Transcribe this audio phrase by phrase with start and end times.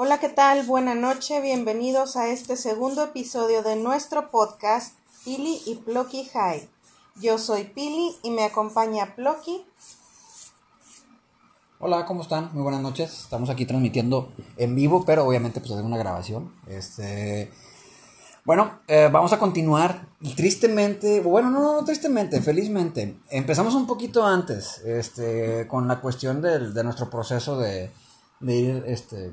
[0.00, 0.64] Hola, ¿qué tal?
[0.64, 4.94] Buena noche, bienvenidos a este segundo episodio de nuestro podcast
[5.24, 6.68] Pili y Plocky High.
[7.20, 9.66] Yo soy Pili y me acompaña Plocky.
[11.80, 12.50] Hola, ¿cómo están?
[12.52, 13.12] Muy buenas noches.
[13.12, 16.54] Estamos aquí transmitiendo en vivo, pero obviamente pues es una grabación.
[16.68, 17.50] Este,
[18.44, 20.06] bueno, eh, vamos a continuar.
[20.36, 23.18] Tristemente, bueno, no, no, tristemente, felizmente.
[23.30, 27.90] Empezamos un poquito antes, este, con la cuestión del, de nuestro proceso de,
[28.38, 29.32] de ir, este,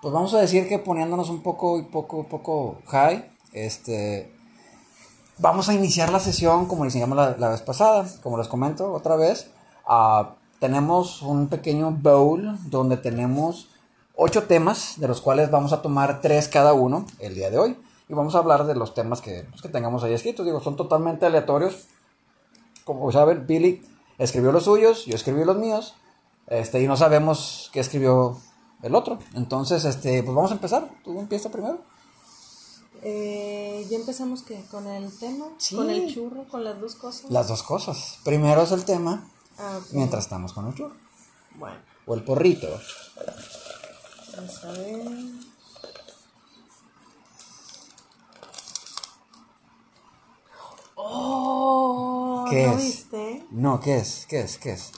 [0.00, 4.32] pues vamos a decir que poniéndonos un poco y poco, poco high, este,
[5.38, 9.16] vamos a iniciar la sesión como le enseñamos la, vez pasada, como les comento otra
[9.16, 9.50] vez.
[9.86, 13.68] Ah, tenemos un pequeño bowl donde tenemos
[14.14, 17.76] ocho temas, de los cuales vamos a tomar tres cada uno el día de hoy.
[18.08, 20.44] Y vamos a hablar de los temas que, pues, que tengamos ahí escritos.
[20.44, 21.86] Digo, son totalmente aleatorios.
[22.84, 23.82] Como saben, Billy
[24.18, 25.94] escribió los suyos, yo escribí los míos.
[26.48, 28.36] Este, y no sabemos qué escribió
[28.82, 29.18] el otro.
[29.34, 30.90] Entonces, este, pues vamos a empezar.
[31.04, 31.78] ¿Tú empiezas primero?
[33.02, 37.30] Eh, ya empezamos que con el tema, con el churro, con las dos cosas.
[37.30, 38.18] Las dos cosas.
[38.24, 39.26] Primero es el tema,
[39.58, 40.94] ah, mientras estamos con el churro.
[41.54, 41.76] Bueno.
[42.06, 42.68] O el porrito.
[44.36, 45.00] Vamos a ver.
[50.96, 52.82] Oh, ¿Qué ¿no es?
[52.82, 53.46] viste?
[53.50, 54.26] No, ¿qué es?
[54.28, 54.58] ¿Qué es?
[54.58, 54.92] ¿Qué es?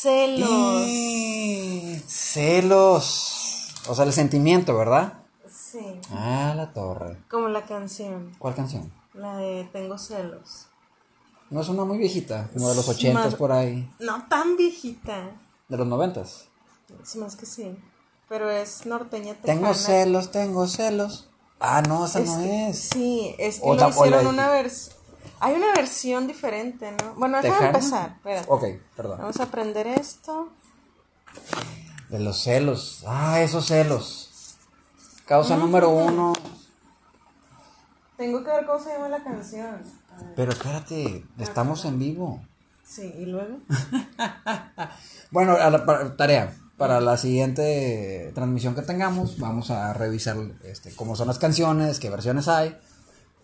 [0.00, 0.86] Celos.
[2.06, 3.74] celos.
[3.88, 5.14] O sea, el sentimiento, ¿verdad?
[5.50, 6.00] Sí.
[6.12, 7.18] Ah, la torre.
[7.28, 8.32] Como la canción.
[8.38, 8.92] ¿Cuál canción?
[9.14, 10.66] La de Tengo celos.
[11.50, 13.90] No es una muy viejita, como de los ochentas por ahí.
[13.98, 15.32] No tan viejita.
[15.68, 16.44] De los noventas.
[17.02, 17.76] Sí, más que sí.
[18.28, 19.60] Pero es norteña tejana.
[19.60, 21.28] Tengo celos, tengo celos.
[21.58, 22.78] Ah, no, esa no es.
[22.78, 24.97] Sí, es que lo hicieron una versión.
[25.40, 27.14] Hay una versión diferente, ¿no?
[27.14, 28.14] Bueno, déjame empezar.
[28.16, 28.46] Espérate.
[28.48, 28.64] Ok,
[28.96, 29.18] perdón.
[29.18, 30.48] Vamos a aprender esto.
[32.08, 33.04] De los celos.
[33.06, 34.56] Ah, esos celos.
[35.26, 36.32] Causa número uno.
[38.16, 39.82] Tengo que ver cómo se llama la canción.
[40.34, 42.40] Pero espérate, estamos en vivo.
[42.84, 43.58] Sí, ¿y luego?
[45.30, 46.54] bueno, a la, tarea.
[46.76, 52.08] Para la siguiente transmisión que tengamos, vamos a revisar este, cómo son las canciones, qué
[52.08, 52.76] versiones hay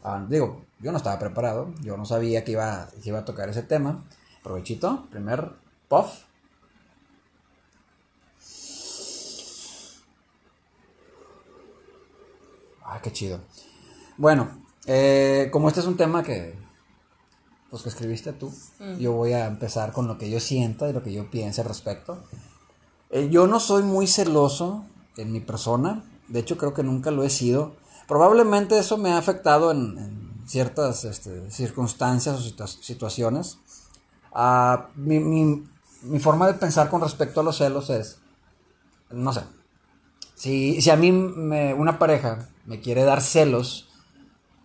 [0.04, 3.62] Ah, digo, yo no estaba preparado, yo no sabía que iba, iba a tocar ese
[3.62, 4.04] tema.
[4.42, 5.52] Provechito, primer
[5.88, 6.24] puff.
[12.82, 13.40] Ah, qué chido.
[14.18, 16.54] Bueno, eh, como este es un tema que,
[17.70, 18.98] pues que escribiste tú, mm.
[18.98, 21.68] yo voy a empezar con lo que yo sienta y lo que yo piense al
[21.68, 22.22] respecto.
[23.08, 24.84] Eh, yo no soy muy celoso
[25.16, 27.74] en mi persona, de hecho creo que nunca lo he sido.
[28.06, 33.58] Probablemente eso me ha afectado en, ciertas este, circunstancias o situaciones.
[34.32, 35.64] Ah, mi,
[36.20, 38.18] forma de pensar con respecto a los celos es,
[39.10, 39.42] no sé,
[40.34, 43.88] si, si a mí una pareja me quiere dar celos,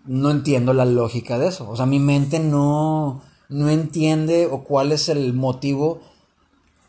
[0.05, 1.69] no entiendo la lógica de eso.
[1.69, 6.01] O sea, mi mente no, no entiende o cuál es el motivo.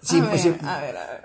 [0.09, 1.25] a, ver, a ver, a ver.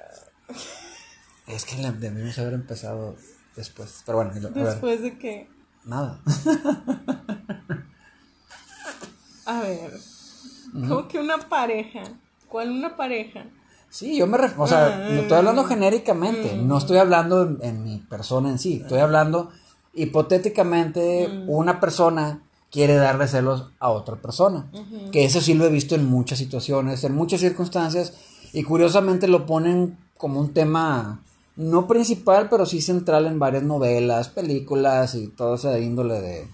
[1.48, 3.16] Es que debimos haber empezado
[3.56, 4.04] después.
[4.06, 5.50] Pero bueno, ¿Después de qué?
[5.84, 6.20] Nada.
[9.46, 9.92] A ver.
[10.74, 12.04] ¿Cómo que una pareja?
[12.50, 13.46] ¿Cuál una pareja?
[13.90, 18.00] Sí, yo me refiero, o sea, no estoy hablando genéricamente, no estoy hablando en, mi
[18.00, 19.52] persona en sí, estoy hablando
[19.94, 24.70] hipotéticamente una persona quiere darle celos a otra persona,
[25.14, 28.14] que eso sí lo he visto en muchas situaciones, en muchas circunstancias,
[28.52, 31.22] y curiosamente lo ponen como un tema
[31.56, 36.48] no principal, pero sí central en varias novelas, películas y todo ese índole de,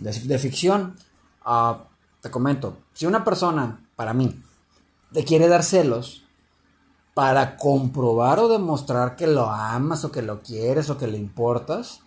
[0.00, 0.96] de, ficción.
[1.44, 1.84] Ah,
[2.20, 4.40] te comento, si una persona, para mí,
[5.12, 6.24] te quiere dar celos
[7.14, 12.00] para comprobar o demostrar que lo amas o que lo quieres o que le importas,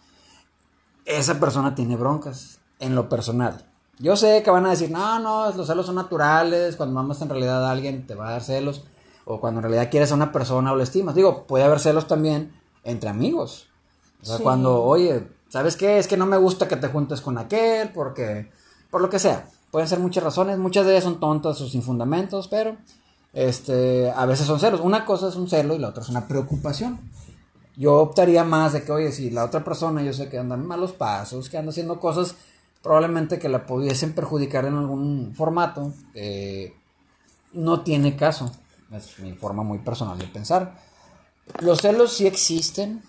[1.06, 3.66] esa persona tiene broncas en lo personal.
[4.00, 7.29] Yo sé que van a decir, no, no, los celos son naturales, cuando amas en
[7.29, 8.84] realidad a alguien te va a dar celos
[9.27, 11.13] o cuando en realidad quieres a una persona o la estimas.
[11.13, 12.52] Digo, puede haber celos también
[12.84, 13.67] entre amigos.
[14.22, 15.99] O sea, cuando, oye, ¿sabes qué?
[15.99, 18.49] Es que no me gusta que te juntes con aquel porque,
[18.90, 19.49] por lo que sea.
[19.69, 22.78] Pueden ser muchas razones, muchas de ellas son tontas o sin fundamentos, pero
[23.34, 24.79] este, a veces son celos.
[24.79, 26.97] Una cosa es un celo y la otra es una preocupación.
[27.75, 30.66] Yo optaría más de que, oye, si la otra persona yo sé que anda en
[30.66, 32.35] malos pasos, que anda haciendo cosas
[32.81, 36.73] probablemente que la pudiesen perjudicar en algún formato, eh,
[37.52, 38.49] no tiene caso.
[38.91, 40.79] Es mi forma muy personal de pensar.
[41.59, 43.03] Los celos sí existen.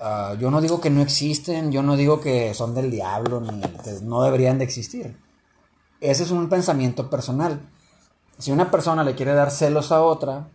[0.00, 3.62] Ah, yo no digo que no existen, yo no digo que son del diablo, ni
[4.02, 5.16] no deberían de existir.
[6.00, 7.60] Ese es un pensamiento personal.
[8.38, 10.48] Si una persona le quiere dar celos a otra,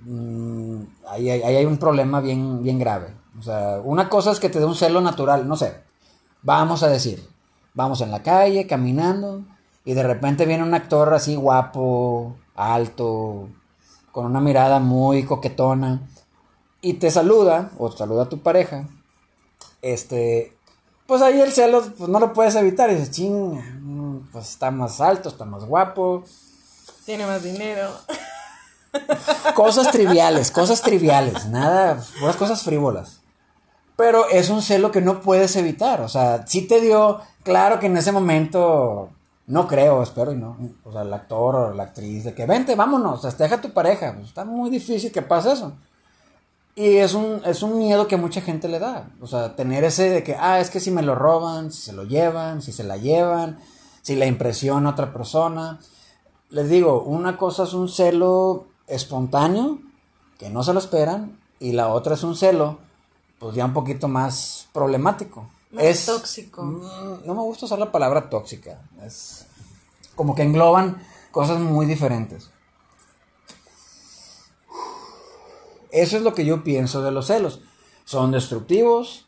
[0.00, 3.14] mm, ahí, ahí hay un problema bien, bien grave.
[3.38, 5.82] O sea, una cosa es que te dé un celo natural, no sé,
[6.42, 7.28] vamos a decir,
[7.74, 9.44] vamos en la calle, caminando,
[9.84, 13.48] y de repente viene un actor así guapo, alto,
[14.16, 16.00] con una mirada muy coquetona,
[16.80, 18.88] y te saluda, o saluda a tu pareja,
[19.82, 20.56] este,
[21.06, 25.02] pues ahí el celo, pues no lo puedes evitar, y dices, ching, pues está más
[25.02, 26.24] alto, está más guapo,
[27.04, 27.90] Tiene más dinero.
[29.54, 33.20] Cosas triviales, cosas triviales, nada, puras cosas frívolas.
[33.96, 37.86] Pero es un celo que no puedes evitar, o sea, sí te dio, claro que
[37.88, 39.10] en ese momento,
[39.46, 42.74] no creo, espero y no, o sea, el actor o la actriz, de que vente,
[42.74, 45.72] vámonos, festeja a tu pareja, pues está muy difícil que pase eso.
[46.74, 49.84] Y es un, es un miedo que a mucha gente le da, o sea, tener
[49.84, 52.72] ese de que, ah, es que si me lo roban, si se lo llevan, si
[52.72, 53.58] se la llevan,
[54.02, 55.80] si la impresiona otra persona.
[56.50, 59.78] Les digo, una cosa es un celo espontáneo,
[60.38, 62.78] que no se lo esperan, y la otra es un celo,
[63.38, 65.48] pues ya un poquito más problemático.
[65.76, 66.62] Más es tóxico.
[66.62, 69.46] Mm, No me gusta usar la palabra tóxica, es
[70.14, 72.50] como que engloban cosas muy diferentes.
[75.90, 77.60] Eso es lo que yo pienso de los celos.
[78.04, 79.26] Son destructivos.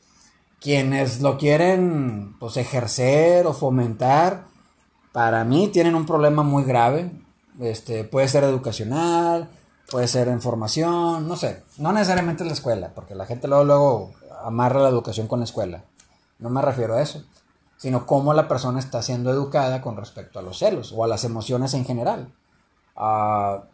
[0.61, 4.47] Quienes lo quieren pues ejercer o fomentar,
[5.13, 7.13] para mí tienen un problema muy grave.
[7.61, 9.49] Este, puede ser educacional,
[9.91, 11.63] puede ser en formación, no sé.
[11.77, 14.13] No necesariamente en la escuela, porque la gente luego, luego
[14.45, 15.85] amarra la educación con la escuela.
[16.39, 17.25] No me refiero a eso,
[17.77, 21.25] sino cómo la persona está siendo educada con respecto a los celos o a las
[21.25, 22.33] emociones en general.
[22.97, 23.65] Ah,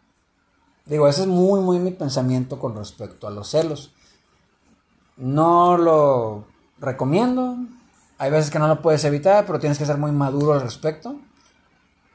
[0.85, 3.91] digo, ese es muy, muy mi pensamiento con respecto a los celos.
[5.17, 6.45] No lo
[6.79, 7.57] recomiendo.
[8.17, 11.17] Hay veces que no lo puedes evitar, pero tienes que ser muy maduro al respecto.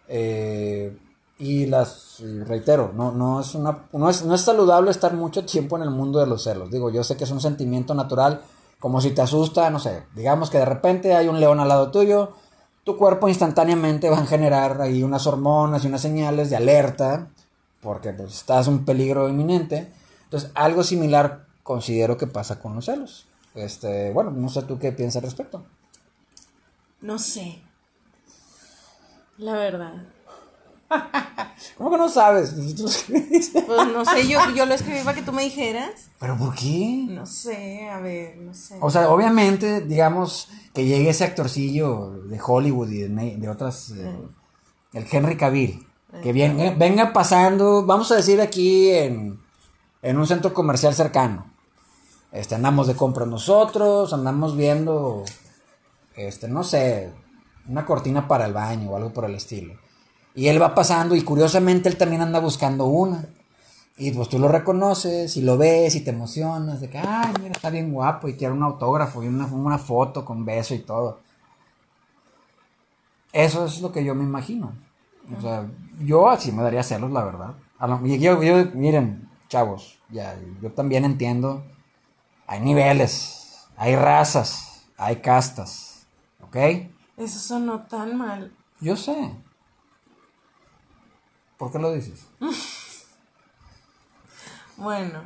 [0.08, 0.96] Eh,
[1.40, 5.76] y las reitero, no, no, es una, no, es, no es saludable estar mucho tiempo
[5.76, 6.70] en el mundo de los celos.
[6.70, 8.42] Digo, yo sé que es un sentimiento natural,
[8.80, 11.90] como si te asusta, no sé, digamos que de repente hay un león al lado
[11.92, 12.32] tuyo,
[12.82, 17.28] tu cuerpo instantáneamente va a generar ahí unas hormonas y unas señales de alerta,
[17.80, 19.92] porque pues, estás en un peligro inminente.
[20.24, 23.26] Entonces, algo similar considero que pasa con los celos.
[23.54, 25.62] Este, bueno, no sé tú qué piensas al respecto.
[27.00, 27.62] No sé.
[29.38, 29.94] La verdad.
[31.76, 32.54] ¿Cómo que no sabes?
[32.54, 36.10] Pues no sé, yo, yo lo escribí para que tú me dijeras.
[36.18, 37.06] ¿Pero por qué?
[37.08, 38.78] No sé, a ver, no sé.
[38.80, 44.12] O sea, obviamente, digamos, que llegue ese actorcillo de Hollywood y de, otras, eh,
[44.92, 45.86] el Henry Cavill,
[46.22, 49.40] que venga, venga pasando, vamos a decir aquí en,
[50.02, 51.50] en un centro comercial cercano.
[52.32, 55.24] Este, andamos de compras nosotros, andamos viendo,
[56.14, 57.12] este, no sé,
[57.68, 59.74] una cortina para el baño o algo por el estilo.
[60.34, 63.24] Y él va pasando y curiosamente él también anda buscando una.
[63.98, 67.52] Y pues tú lo reconoces y lo ves y te emocionas de que, ay, mira,
[67.52, 71.20] está bien guapo y quiero un autógrafo y una, una foto con beso y todo.
[73.32, 74.72] Eso es lo que yo me imagino.
[75.36, 75.66] O sea,
[76.00, 77.54] yo así me daría celos, la verdad.
[78.18, 81.62] Yo, yo- miren, chavos, ya, yo también entiendo.
[82.46, 86.06] Hay niveles, hay razas, hay castas,
[86.42, 86.56] ¿ok?
[87.16, 88.52] Eso sonó tan mal.
[88.80, 89.32] Yo sé.
[91.60, 92.26] ¿Por qué lo dices?
[94.78, 95.20] Bueno,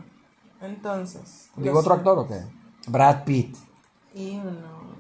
[0.61, 1.49] entonces.
[1.55, 2.43] ¿Digo otro actor o qué?
[2.89, 3.57] Brad Pitt.
[4.13, 4.97] Y uno.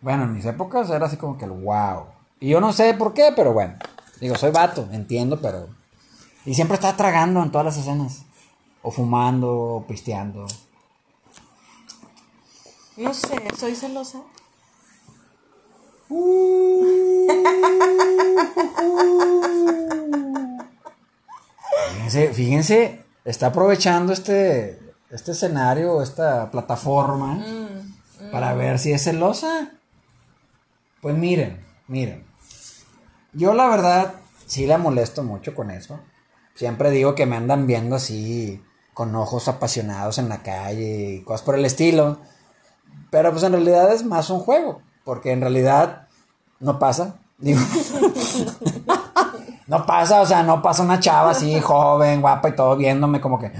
[0.00, 2.06] Bueno, en mis épocas era así como que el wow.
[2.40, 3.74] Y yo no sé por qué, pero bueno.
[4.20, 5.68] Digo, soy vato, entiendo, pero.
[6.44, 8.24] Y siempre estaba tragando en todas las escenas.
[8.82, 10.44] O fumando, o pisteando.
[12.96, 14.22] No sé, soy celosa.
[21.94, 24.78] Fíjense, fíjense, está aprovechando este,
[25.10, 27.44] este escenario, esta plataforma,
[28.32, 29.72] para ver si es celosa.
[31.00, 32.26] Pues miren, miren.
[33.32, 34.14] Yo la verdad
[34.46, 36.00] sí la molesto mucho con eso.
[36.54, 38.62] Siempre digo que me andan viendo así,
[38.94, 42.18] con ojos apasionados en la calle y cosas por el estilo.
[43.10, 46.08] Pero pues en realidad es más un juego, porque en realidad
[46.58, 47.20] no pasa.
[47.38, 47.60] Digo,
[49.68, 53.38] no pasa, o sea, no pasa una chava así joven, guapa y todo viéndome como
[53.38, 53.52] que,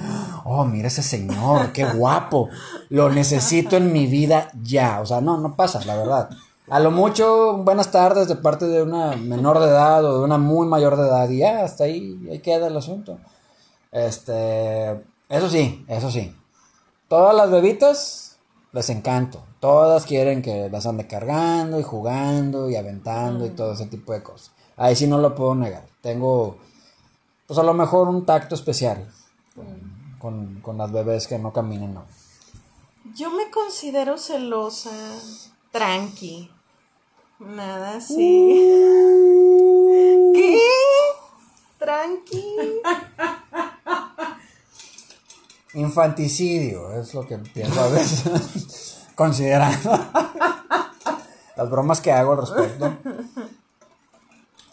[0.44, 2.48] oh, mira ese señor, qué guapo,
[2.88, 5.00] lo necesito en mi vida ya.
[5.00, 6.30] O sea, no, no pasa, la verdad.
[6.70, 10.38] A lo mucho, buenas tardes de parte de una menor de edad o de una
[10.38, 13.18] muy mayor de edad y ya, hasta ahí, ahí queda el asunto.
[13.92, 14.92] Este,
[15.28, 16.34] eso sí, eso sí.
[17.08, 18.38] Todas las bebitas
[18.72, 19.42] les encanto.
[19.60, 24.22] Todas quieren que las ande cargando y jugando y aventando y todo ese tipo de
[24.22, 24.52] cosas.
[24.76, 25.87] Ahí sí no lo puedo negar.
[26.00, 26.58] Tengo,
[27.46, 29.08] pues a lo mejor un tacto especial
[29.54, 32.04] con, con, con las bebés que no caminen, no.
[33.14, 34.90] Yo me considero celosa,
[35.72, 36.50] tranqui.
[37.38, 38.70] Nada así.
[38.72, 40.32] Uh.
[40.34, 40.60] ¿Qué?
[41.78, 42.44] Tranqui.
[45.74, 49.90] Infanticidio es lo que pienso a veces, considerando
[51.56, 52.92] las bromas que hago al respecto.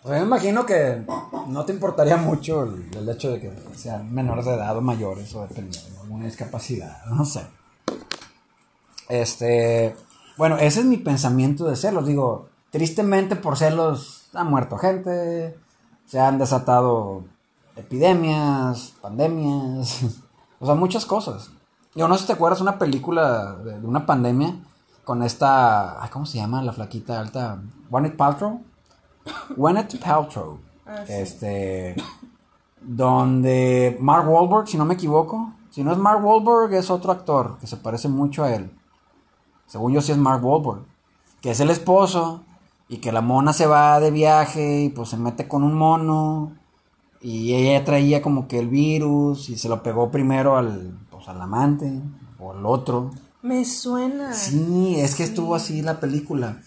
[0.05, 1.03] O sea, me imagino que
[1.47, 5.41] no te importaría mucho el, hecho de que sean menores de edad o mayores o
[5.41, 7.41] dependiendo de alguna discapacidad, no sé.
[9.09, 9.95] Este,
[10.37, 12.05] bueno, ese es mi pensamiento de celos.
[12.05, 15.57] Digo, tristemente por celos ha muerto gente,
[16.05, 17.23] se han desatado
[17.75, 20.03] epidemias, pandemias,
[20.59, 21.49] o sea, muchas cosas.
[21.95, 24.53] Yo no sé si te acuerdas una película de, una pandemia
[25.03, 26.61] con esta, ay, ¿cómo se llama?
[26.61, 27.59] La flaquita alta,
[27.89, 28.61] Gwyneth Paltrow.
[29.55, 30.59] Gwyneth Paltrow.
[30.85, 31.13] Ah, sí.
[31.13, 31.95] Este,
[32.81, 37.57] donde Mark Wahlberg, si no me equivoco, si no es Mark Wahlberg es otro actor
[37.59, 38.71] que se parece mucho a él.
[39.67, 40.85] Según yo sí es Mark Wahlberg,
[41.41, 42.43] que es el esposo
[42.87, 46.53] y que la mona se va de viaje y pues se mete con un mono
[47.19, 51.41] y ella traía como que el virus y se lo pegó primero al pues al
[51.41, 51.91] amante
[52.39, 53.09] o al otro.
[53.41, 54.33] Me suena.
[54.33, 56.61] Sí, es que estuvo así la película.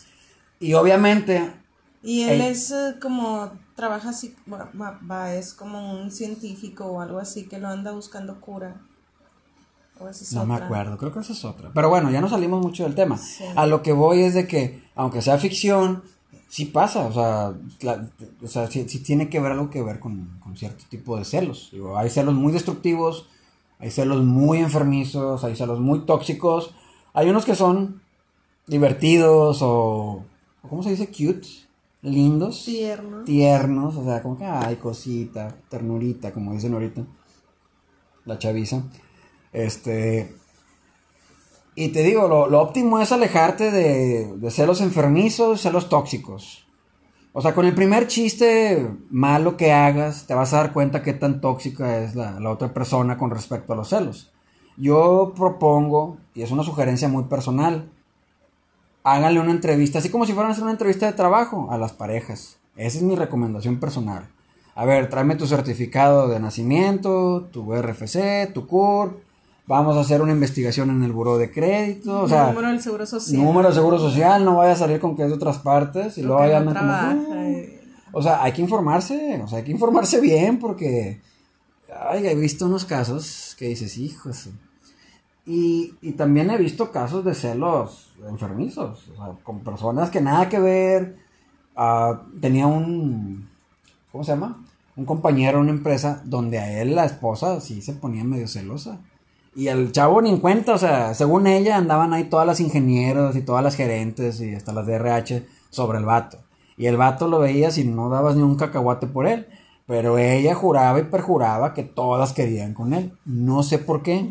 [0.61, 1.53] Y obviamente
[2.03, 7.47] Y él es eh, como, trabaja así, va, es como un científico o algo así
[7.49, 8.77] que lo anda buscando cura.
[10.01, 11.71] O esa es No me acuerdo, creo que esa es otra.
[11.75, 13.19] Pero bueno, ya no salimos mucho del tema.
[13.19, 13.45] Sí.
[13.57, 16.05] A lo que voy es de que, aunque sea ficción,
[16.49, 18.09] sí pasa, o sea, la-
[18.43, 21.25] o sea sí, sí tiene que ver algo que ver con, con cierto tipo de
[21.25, 21.71] celos.
[21.73, 23.27] Digo, hay celos muy destructivos,
[23.81, 26.75] hay celos muy enfermizos, hay celos muy tóxicos,
[27.13, 28.01] hay unos que son
[28.69, 30.25] divertidos o
[30.69, 31.09] ¿cómo se dice?
[31.09, 31.49] Cute,
[32.03, 33.25] lindos, Tierno.
[33.25, 37.05] tiernos, o sea, como que, ay, cosita, ternurita, como dicen ahorita,
[38.25, 38.83] la chaviza.
[39.53, 40.35] Este.
[41.75, 46.65] Y te digo, lo, lo óptimo es alejarte de, de celos enfermizos, celos tóxicos.
[47.33, 51.13] O sea, con el primer chiste malo que hagas, te vas a dar cuenta qué
[51.13, 54.33] tan tóxica es la, la otra persona con respecto a los celos.
[54.77, 57.93] Yo propongo, y es una sugerencia muy personal,
[59.13, 61.93] háganle una entrevista, así como si fueran a hacer una entrevista de trabajo a las
[61.93, 62.59] parejas.
[62.77, 64.29] Esa es mi recomendación personal.
[64.75, 69.21] A ver, tráeme tu certificado de nacimiento, tu RFC, tu CUR.
[69.67, 72.23] Vamos a hacer una investigación en el buró de crédito.
[72.23, 73.43] O sea, número del seguro social.
[73.43, 76.23] número de seguro social, no vaya a salir con que es de otras partes y
[76.23, 77.79] luego Porque ya no.
[78.13, 81.21] O sea, hay que informarse, o sea, hay que informarse bien porque,
[82.09, 84.49] ay, he visto unos casos que dices, hijos.
[85.49, 89.11] Y, y también he visto casos de celos enfermizos,
[89.43, 91.17] con personas que nada que ver.
[91.75, 93.49] Ah, tenía un,
[94.13, 94.63] ¿cómo se llama?
[94.95, 99.01] Un compañero en una empresa donde a él la esposa sí se ponía medio celosa.
[99.57, 103.35] Y el chavo ni en cuenta, o sea, según ella andaban ahí todas las ingenieros
[103.35, 106.39] y todas las gerentes y hasta las de RH sobre el vato.
[106.77, 109.47] Y el vato lo veía si no dabas ni un cacahuate por él.
[109.87, 113.13] Pero ella juraba y perjuraba que todas querían con él.
[113.25, 114.31] No sé por qué.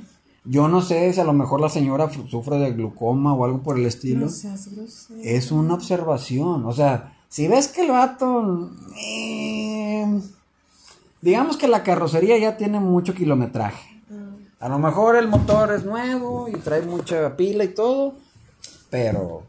[0.50, 3.77] Yo no sé si a lo mejor la señora sufre de glucoma o algo por
[3.77, 4.27] el estilo.
[4.27, 5.20] No seas grosero.
[5.22, 6.66] Es una observación.
[6.66, 8.72] O sea, si ves que el vato.
[8.98, 10.22] eh,
[11.22, 14.01] digamos que la carrocería ya tiene mucho kilometraje.
[14.10, 14.63] Mm.
[14.63, 18.16] A lo mejor el motor es nuevo y trae mucha pila y todo.
[18.89, 19.44] Pero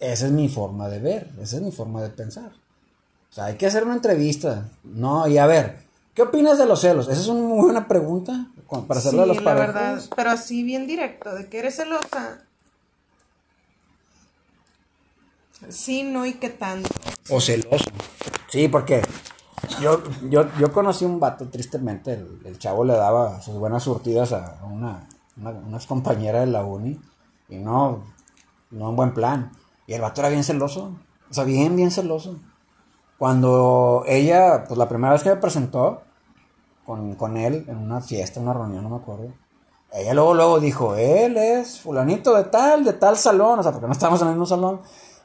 [0.00, 1.30] esa es mi forma de ver.
[1.40, 2.50] Esa es mi forma de pensar.
[3.30, 4.68] O sea, hay que hacer una entrevista.
[4.82, 7.08] No, y a ver, ¿qué opinas de los celos?
[7.08, 8.48] Esa es una muy buena pregunta
[8.86, 9.74] para hacerle a Sí, los la parejas.
[9.74, 12.40] verdad, pero así bien directo, de que eres celosa.
[15.68, 16.88] Sí, no y qué tanto.
[17.30, 17.84] O celoso.
[18.48, 19.02] Sí, porque
[19.80, 24.32] yo, yo, yo conocí un vato, tristemente, el, el chavo le daba sus buenas surtidas
[24.32, 27.00] a una, una, una compañera de la uni
[27.48, 28.04] y no,
[28.70, 29.52] no en buen plan.
[29.86, 30.96] Y el vato era bien celoso,
[31.30, 32.40] o sea, bien, bien celoso.
[33.22, 36.02] Cuando ella, pues la primera vez que me presentó
[36.84, 39.32] con, con él en una fiesta, una reunión, no me acuerdo.
[39.92, 43.86] Ella luego, luego dijo, él es fulanito de tal, de tal salón, o sea, porque
[43.86, 44.80] no estábamos en el mismo salón,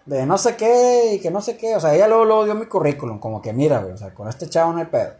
[0.06, 2.54] de no sé qué y que no sé qué, o sea, ella luego, luego dio
[2.54, 5.14] mi currículum, como que mira, güey, o sea, con este chavo no hay pedo.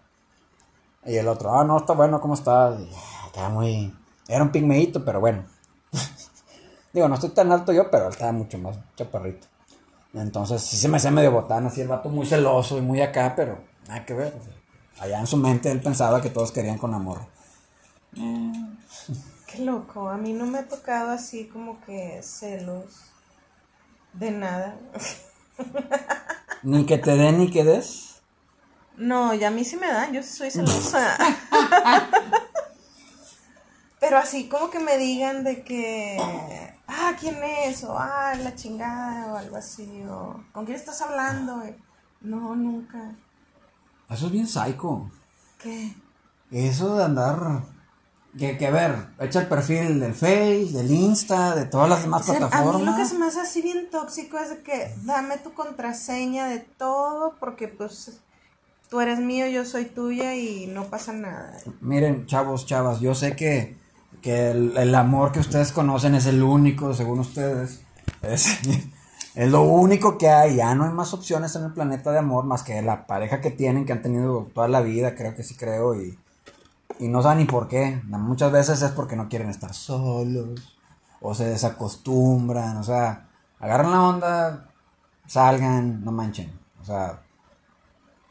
[1.08, 2.78] Y el otro, ah, no, está bueno, ¿cómo estás?
[2.80, 3.92] Ah, estaba muy,
[4.28, 5.46] era un pigmeíto, pero bueno.
[6.94, 9.48] Digo, no estoy tan alto yo, pero él estaba mucho más chaparrito.
[10.22, 13.34] Entonces, sí se me hacía medio botán, así el vato muy celoso y muy acá,
[13.36, 14.34] pero nada que ver.
[15.00, 17.22] allá en su mente él pensaba que todos querían con amor.
[19.46, 23.04] Qué loco, a mí no me ha tocado así como que celos
[24.14, 24.76] de nada.
[26.64, 28.22] Ni que te den ni que des.
[28.98, 31.18] No, y a mí sí me dan, yo sí soy celosa.
[34.00, 37.84] Pero así como que me digan de que, ah, ¿quién es?
[37.84, 41.64] O, ah, la chingada, o algo así, o, ¿con quién estás hablando?
[42.22, 43.16] No, nunca.
[44.10, 45.10] Eso es bien psycho.
[45.62, 45.94] ¿Qué?
[46.52, 47.64] Eso de andar.
[48.38, 52.22] Que, que a ver, echa el perfil del Face, del Insta, de todas las demás
[52.22, 53.10] O sea, a mí lo que plataformas.
[53.10, 57.68] se me hace así bien tóxico es de que dame tu contraseña de todo porque
[57.68, 58.20] pues
[58.90, 61.58] tú eres mío, yo soy tuya y no pasa nada.
[61.82, 63.76] Miren, chavos, chavas, yo sé que,
[64.22, 67.82] que el, amor que ustedes conocen es el único, según ustedes.
[68.22, 68.48] Es,
[69.36, 70.58] es lo único que hay.
[70.58, 73.52] Ya no hay más opciones en el planeta de amor más que la pareja que
[73.52, 76.18] tienen, que han tenido toda la vida, creo que sí creo, y,
[77.00, 78.02] y no saben ni por qué.
[78.06, 80.78] Muchas veces es porque no quieren estar solos,
[81.22, 84.70] o se desacostumbran, o sea, agarran la onda,
[85.26, 86.52] salgan, no manchen.
[86.82, 87.22] O sea,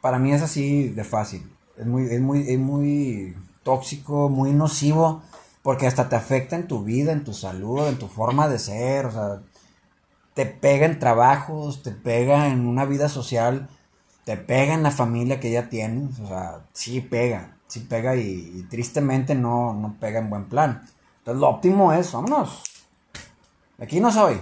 [0.01, 1.51] para mí es así de fácil.
[1.77, 5.21] Es muy, es muy, es muy tóxico, muy nocivo,
[5.67, 9.05] porque hasta te afecta en tu vida, en tu salud, en tu forma de ser,
[9.05, 9.41] o sea,
[10.33, 13.67] te pega en trabajos, te pega en una vida social,
[14.23, 18.49] te pega en la familia que ya tienes, o sea, sí pega, sí pega y,
[18.55, 20.83] y tristemente no, no pega en buen plan.
[21.17, 22.63] Entonces lo óptimo es, vámonos.
[23.77, 24.39] De aquí no soy.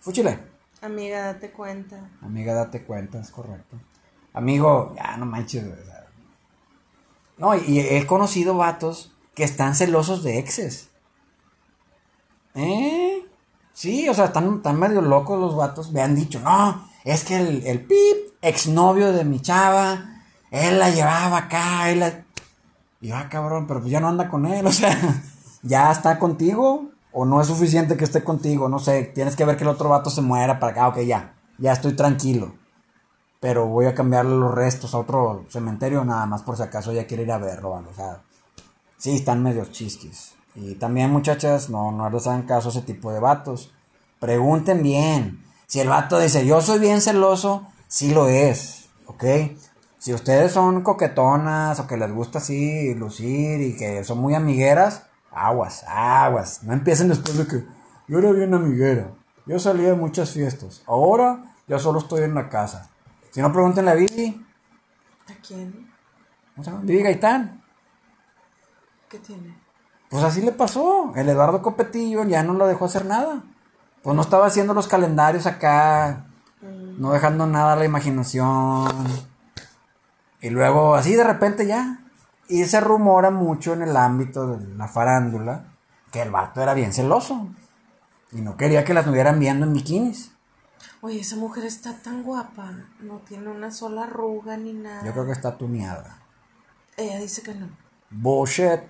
[0.00, 0.40] Fúchile.
[0.82, 2.10] Amiga, date cuenta.
[2.20, 3.76] Amiga, date cuenta, es correcto.
[4.32, 5.62] Amigo, ya no manches.
[5.62, 6.04] o sea.
[7.36, 10.88] No, y he conocido vatos que están celosos de exes.
[12.56, 13.24] ¿Eh?
[13.72, 15.92] Sí, o sea, están, medio locos los vatos.
[15.92, 20.90] Me han dicho, no, es que el, el pip, exnovio de mi chava, él la
[20.90, 22.24] llevaba acá, él la...
[23.00, 24.98] Y yo, ah, cabrón, pero pues ya no anda con él, o sea,
[25.62, 29.56] ya está contigo, o no es suficiente que esté contigo, no sé, tienes que ver
[29.56, 32.56] que el otro vato se muera para acá, ok, ya, ya estoy tranquilo.
[33.38, 37.06] Pero voy a cambiarle los restos a otro cementerio nada más por si acaso ella
[37.06, 38.22] quiere ir a verlo, o sea,
[38.98, 40.34] sí, están medio chisquis.
[40.54, 43.72] Y también, muchachas, no, no les hagan caso a ese tipo de vatos.
[44.18, 45.44] Pregunten bien.
[45.66, 49.24] Si el vato dice, yo soy bien celoso, sí lo es, ¿ok?
[49.98, 55.02] Si ustedes son coquetonas o que les gusta así lucir y que son muy amigueras,
[55.30, 56.62] aguas, aguas.
[56.62, 57.64] No empiecen después de que
[58.06, 59.10] yo era bien amiguera.
[59.46, 60.82] Yo salía de muchas fiestas.
[60.86, 62.90] Ahora ya solo estoy en la casa.
[63.30, 64.46] Si no, pregúntenle a Vivi.
[65.28, 65.90] ¿A quién?
[66.54, 66.82] ¿Cómo se llama?
[66.84, 67.57] Vivi Gaitán.
[69.08, 69.56] ¿Qué tiene?
[70.10, 71.12] Pues así le pasó.
[71.16, 73.42] El Eduardo Copetillo ya no lo dejó hacer nada.
[74.02, 76.26] Pues no estaba haciendo los calendarios acá.
[76.62, 78.90] No dejando nada a la imaginación.
[80.40, 82.00] Y luego, así de repente ya.
[82.48, 85.64] Y se rumora mucho en el ámbito de la farándula
[86.10, 87.48] que el vato era bien celoso.
[88.32, 90.32] Y no quería que la estuvieran viendo en bikinis.
[91.00, 92.72] Oye, esa mujer está tan guapa.
[93.00, 95.04] No tiene una sola arruga ni nada.
[95.04, 96.18] Yo creo que está tuneada.
[96.96, 97.68] Ella dice que no.
[98.10, 98.80] Bullshit.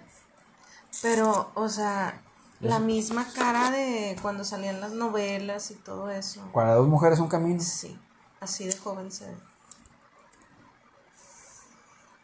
[1.03, 2.20] Pero, o sea,
[2.61, 6.40] la misma cara de cuando salían las novelas y todo eso.
[6.53, 7.61] Para dos mujeres un camino.
[7.61, 7.98] Sí,
[8.40, 9.37] así de joven se ve.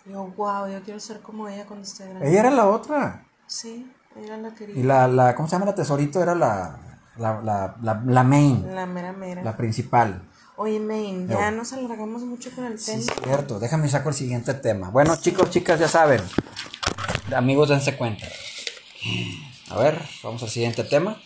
[0.07, 2.29] Yo, wow, yo quiero ser como ella cuando esté grande.
[2.29, 3.25] Ella era la otra.
[3.47, 4.77] Sí, ella la quería.
[4.77, 6.23] Y la, la ¿cómo se llama la tesorito?
[6.23, 6.79] Era la,
[7.17, 9.43] la, la, la, la main, La mera mera.
[9.43, 10.29] la principal.
[10.57, 13.23] Oye, Main, ya nos alargamos mucho con el Sí, tema.
[13.25, 13.59] cierto.
[13.59, 14.89] Déjame saco el siguiente tema.
[14.91, 16.23] Bueno, chicos, chicas, ya saben.
[17.35, 18.25] Amigos, dense cuenta.
[19.71, 21.21] A ver, vamos al siguiente tema.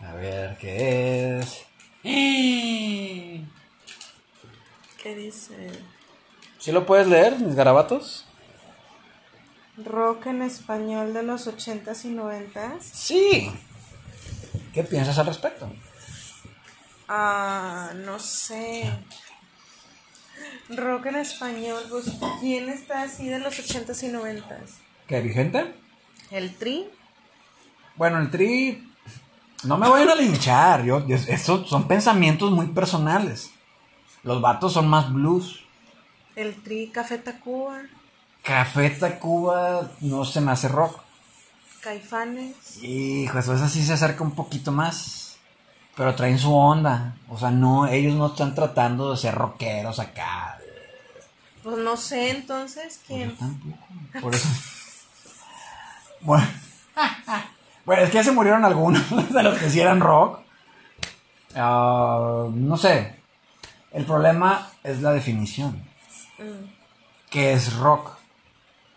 [0.00, 1.64] A ver, ¿qué es?
[5.02, 5.70] ¿Qué dice?
[6.58, 8.26] ¿Sí lo puedes leer, mis garabatos?
[9.76, 12.80] Rock en español de los 80s y 90s.
[12.80, 13.52] Sí.
[14.72, 15.70] ¿Qué piensas al respecto?
[17.08, 18.90] Ah, no sé.
[20.68, 22.06] Rock en español, pues,
[22.40, 24.68] ¿quién está así de los 80s y 90s?
[25.06, 25.74] ¿Qué, vigente?
[26.30, 26.88] ¿El Tri?
[27.96, 28.92] Bueno, el tri.
[29.64, 30.84] No me vayan a linchar.
[30.84, 33.50] Yo, estos son pensamientos muy personales.
[34.22, 35.64] Los vatos son más blues.
[36.34, 37.82] ¿El Tri Café Tacuba?
[38.42, 41.00] Café Tacuba no se me hace rock.
[41.80, 42.82] ¿Caifanes?
[42.82, 45.25] Hijo, eso sí se acerca un poquito más.
[45.96, 47.14] Pero traen su onda.
[47.28, 50.58] O sea, no, ellos no están tratando de ser rockeros acá.
[51.62, 53.30] Pues no sé entonces quién.
[53.30, 53.86] Yo tampoco.
[54.20, 54.48] Por eso.
[56.20, 56.46] Bueno.
[57.84, 60.40] Bueno, es que ya se murieron algunos de los que sí eran rock.
[61.54, 63.16] Ah, no sé.
[63.92, 65.82] El problema es la definición.
[66.38, 66.66] Mm,
[67.30, 68.12] ¿Qué es rock?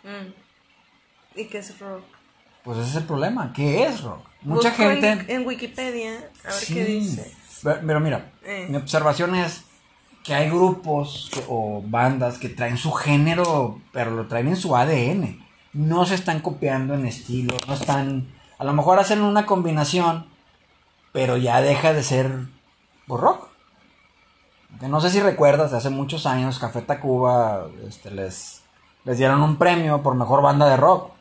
[0.03, 1.39] mm.
[1.39, 2.03] ¿Y qué es rock?
[2.63, 3.53] Pues ese es el problema.
[3.53, 4.28] ¿Qué es rock?
[4.41, 5.25] Mucha Busco gente.
[5.27, 6.11] En, Wikipedia,
[6.43, 6.73] a ver Sí.
[6.73, 7.31] qué dice.
[7.63, 8.67] Pero mira, Eh.
[8.69, 9.63] mi observación es
[10.23, 15.39] que hay grupos o bandas que traen su género, pero lo traen en su ADN.
[15.71, 20.25] no se están copiando en estilo, no están, a lo mejor hacen una combinación,
[21.11, 22.31] pero ya deja de ser
[23.05, 23.49] pues, rock.
[24.79, 28.61] Que no sé si recuerdas, hace muchos años Café Tacuba este, les,
[29.05, 31.11] les dieron un premio por mejor banda de rock.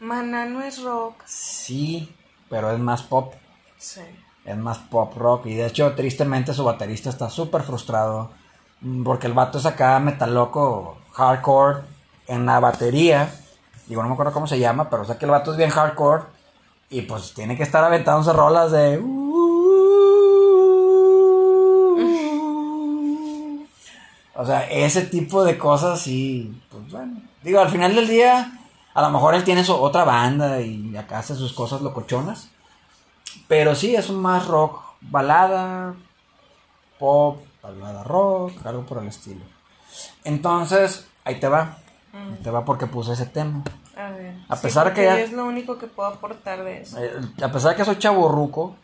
[0.00, 1.22] Maná no es rock.
[1.26, 2.08] Sí,
[2.50, 3.32] pero es más pop.
[3.78, 4.02] Sí.
[4.44, 5.46] Es más pop rock.
[5.46, 8.32] Y de hecho, tristemente, su baterista está súper frustrado.
[8.82, 11.82] mm, Porque el vato es acá metaloco, hardcore,
[12.26, 13.30] en la batería.
[13.86, 16.24] Digo, no me acuerdo cómo se llama, pero sé que el vato es bien hardcore.
[16.90, 18.98] Y pues tiene que estar aventándose rolas de.
[24.34, 27.20] O sea, ese tipo de cosas sí, pues bueno.
[27.42, 28.59] Digo, al final del día,
[28.94, 32.48] a lo mejor él tiene su otra banda y acá hace sus cosas locochonas.
[33.48, 35.94] Pero sí, es un más rock, balada,
[36.98, 39.42] pop, balada rock, algo por el estilo.
[40.24, 41.78] Entonces, ahí te va.
[42.12, 43.62] Ahí te va porque puse ese tema.
[43.96, 44.34] A ver.
[44.48, 46.98] A pesar que ya- Es lo único que puedo aportar de eso.
[47.02, 48.76] Eh, a pesar de que soy chaborruco,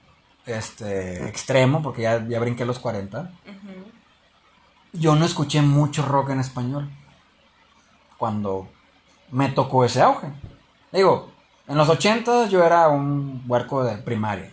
[0.45, 3.85] este, extremo, porque ya, ya brinqué los 40, Ujú.
[4.93, 6.89] yo no escuché mucho rock en español
[8.17, 8.69] cuando
[9.31, 10.29] me tocó ese auge.
[10.93, 11.31] Digo,
[11.69, 14.53] en los 80 yo era un huerco de primaria.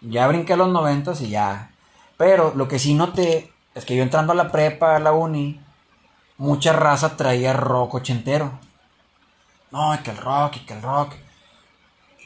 [0.00, 1.70] Ya brinqué los 90 y ya.
[2.16, 5.60] Pero lo que sí noté es que yo entrando a la prepa, a la uni,
[6.36, 8.58] mucha raza traía rock ochentero.
[9.70, 11.14] No, que el rock, y que el rock.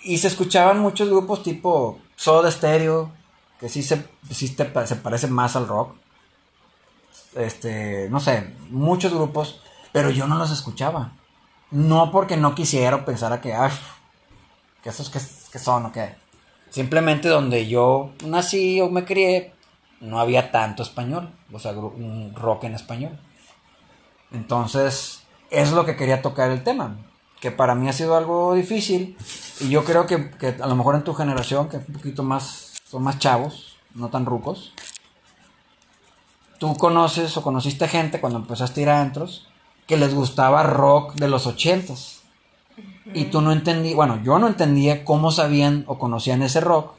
[0.05, 3.11] Y se escuchaban muchos grupos tipo Soda Stereo,
[3.59, 5.95] que sí se, sí te se parece más al rock.
[7.35, 9.61] Este, no sé, muchos grupos,
[9.93, 11.13] pero yo no los escuchaba.
[11.73, 13.73] No porque no quisiera o pensara que, ay,
[14.83, 16.15] que esos que, son o qué.
[16.71, 19.55] Simplemente donde yo nací o me crié,
[20.01, 23.19] no había tanto español, o sea, un rock en español.
[24.33, 26.97] Entonces, es lo que quería tocar el tema,
[27.41, 29.17] que para mí ha sido algo difícil
[29.61, 32.23] y yo creo que, que a lo mejor en tu generación, que es un poquito
[32.23, 34.73] más, son más chavos, no tan rucos,
[36.59, 39.03] tú conoces o conociste gente cuando empezaste a ir a
[39.93, 42.23] que les gustaba rock de los ochentas.
[43.13, 46.95] Y tú no entendí, bueno, yo no entendía cómo sabían o conocían ese rock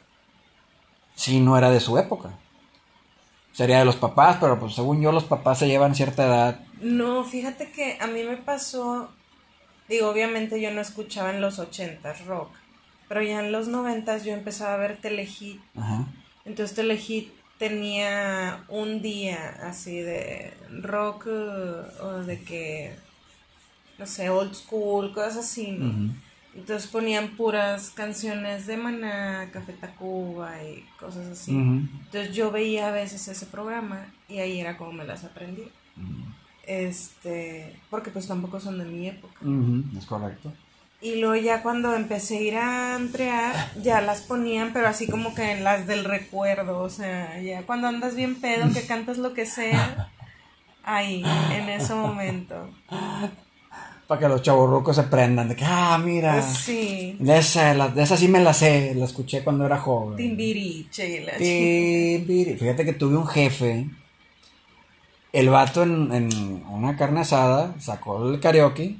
[1.16, 2.38] si no era de su época.
[3.50, 6.60] Sería de los papás, pero pues según yo los papás se llevan cierta edad.
[6.80, 9.08] No, fíjate que a mí me pasó,
[9.88, 12.50] digo, obviamente yo no escuchaba en los ochentas rock,
[13.08, 16.06] pero ya en los noventas yo empezaba a ver Telehit, Ajá.
[16.44, 22.96] entonces Telehit tenía un día así de rock eh, o de que,
[23.98, 25.78] no sé, old school, cosas así.
[26.54, 31.52] Entonces ponían puras canciones de Maná, Café Tacuba y cosas así.
[31.52, 35.64] Entonces yo veía a veces ese programa y ahí era como me las aprendí.
[36.66, 39.40] Este, porque pues tampoco son de mi época.
[39.98, 40.52] Es correcto.
[41.04, 45.34] Y luego ya cuando empecé a ir a entrear, ya las ponían, pero así como
[45.34, 49.34] que en las del recuerdo, o sea, ya cuando andas bien pedo, que cantas lo
[49.34, 50.08] que sea,
[50.82, 52.70] ahí, en ese momento.
[54.08, 56.40] Para que los chavorrucos se prendan de que, ah, mira.
[56.40, 60.16] Sí, De esa, la- de esa sí me la sé, la escuché cuando era joven.
[60.16, 62.54] Timbiriche y la Timbiri.
[62.56, 63.90] Fíjate que tuve un jefe.
[65.34, 68.96] El vato en, en una carne asada sacó el karaoke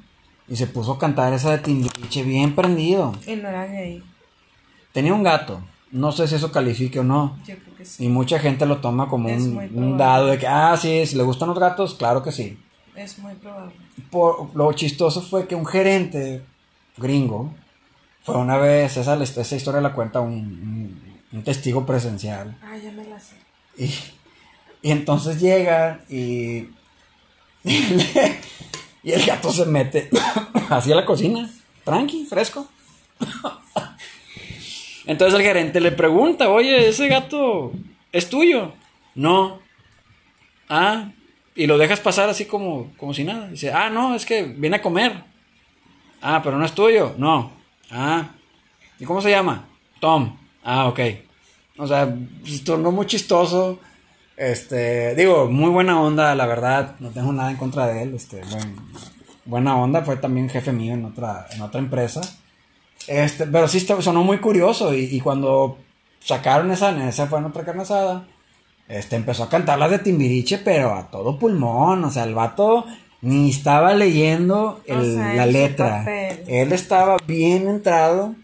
[0.47, 3.13] y se puso a cantar esa de Timbiriche bien prendido.
[3.25, 4.03] Y no era gay,
[4.91, 5.61] Tenía un gato.
[5.91, 7.37] No sé si eso califique o no.
[7.45, 8.05] yo creo que sí.
[8.05, 11.49] Y mucha gente lo toma como un, dado de que, ah, sí, si le gustan
[11.49, 12.57] los gatos, claro que sí.
[12.95, 13.73] Es muy probable.
[14.09, 16.43] Por, lo chistoso fue que un gerente
[16.97, 17.53] gringo
[18.23, 22.57] fue una vez, esa, esa historia la cuenta un, un- un testigo presencial.
[22.63, 23.35] Ah, ya me la sé.
[23.77, 23.93] Y,
[24.81, 26.69] y entonces llega y,
[29.05, 30.09] y el gato se mete
[30.69, 31.47] hacia la cocina,
[31.83, 32.67] tranqui, fresco.
[35.05, 37.71] Entonces el gerente le pregunta, oye, ese gato
[38.11, 38.73] es tuyo.
[39.13, 39.59] No.
[40.67, 41.11] Ah,
[41.53, 43.47] y lo dejas pasar así como, como si nada.
[43.47, 45.23] Dice, ah, no, es que viene a comer.
[46.19, 47.13] Ah, pero no es tuyo.
[47.19, 47.51] No.
[47.91, 48.29] Ah.
[48.99, 49.67] ¿Y cómo se llama?
[49.99, 50.35] Tom.
[50.63, 50.99] Ah, ok.
[51.77, 53.79] O sea, pues, tornó muy chistoso.
[54.37, 56.95] Este, digo, muy buena onda, la verdad.
[56.99, 58.15] No tengo nada en contra de él.
[58.15, 58.75] Este, buen-
[59.45, 60.01] buena onda.
[60.01, 62.21] Fue también jefe mío en otra, en otra empresa.
[63.07, 64.93] Este, pero sí sonó muy curioso.
[64.93, 65.77] Y, y cuando
[66.19, 68.27] sacaron esa, esa fue en otra carne asada,
[68.87, 72.03] Este, empezó a cantar las de Timbiriche, pero a todo pulmón.
[72.03, 72.85] O sea, el vato
[73.21, 76.03] ni estaba leyendo el- O sea, la letra.
[76.47, 78.35] Él estaba bien entrado.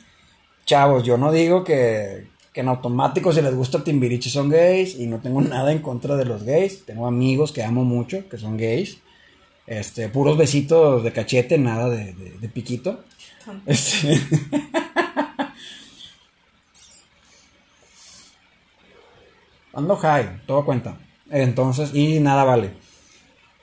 [0.65, 5.07] Chavos, yo no digo que, que en automático si les gusta Timbiriche son gays y
[5.07, 6.85] no tengo nada en contra de los gays.
[6.85, 8.99] Tengo amigos que amo mucho que son gays.
[9.67, 13.03] Este, puros besitos de cachete, nada de, de, de piquito.
[13.65, 14.19] Este.
[19.73, 20.97] Ando high, todo cuenta.
[21.29, 22.71] Entonces, y nada vale.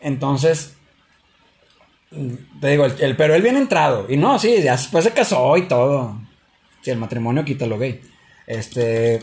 [0.01, 0.75] Entonces,
[2.61, 4.07] te digo, el, pero él bien entrado.
[4.09, 6.19] Y no, sí, ya después se casó y todo.
[6.81, 8.01] Sí, el matrimonio quita lo gay.
[8.49, 9.23] Este,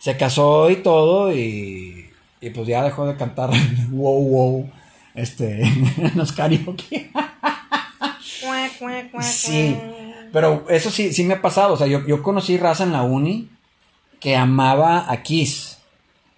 [0.00, 3.50] se casó y todo y, y pues ya dejó de cantar
[3.90, 4.70] wow, wow,
[5.14, 5.62] este,
[5.96, 7.12] en los karaoke.
[9.20, 9.76] sí,
[10.32, 11.74] pero eso sí, sí me ha pasado.
[11.74, 13.48] O sea, yo, yo conocí raza en la uni
[14.18, 15.78] que amaba a Kiss.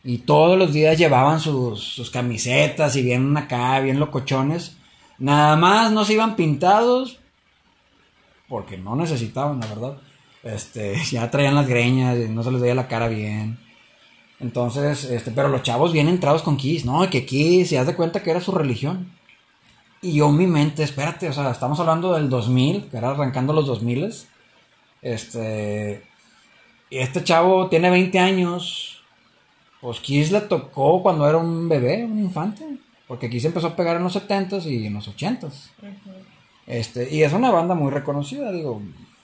[0.05, 4.77] Y todos los días llevaban sus, sus camisetas y bien acá, bien locochones.
[5.19, 7.19] Nada más no se iban pintados
[8.47, 9.97] porque no necesitaban, la verdad.
[10.43, 13.59] Este, ya traían las greñas, y no se les veía la cara bien.
[14.41, 17.95] Entonces, este, pero los chavos bien entrados con Kiss, no, que Kiss, se haz de
[17.95, 19.13] cuenta que era su religión.
[20.03, 23.67] Y yo mi mente, espérate, o sea, estamos hablando del 2000, que era arrancando los
[23.67, 24.15] 2000.
[25.03, 26.03] Este,
[26.89, 29.03] y este chavo tiene 20 años.
[29.83, 32.65] Pues Kiss le tocó cuando era un bebé, un infante.
[33.07, 35.71] Porque Kiss empezó a pegar en los 70s y en los 80s.
[36.67, 38.81] Este, y es una banda muy reconocida, digo,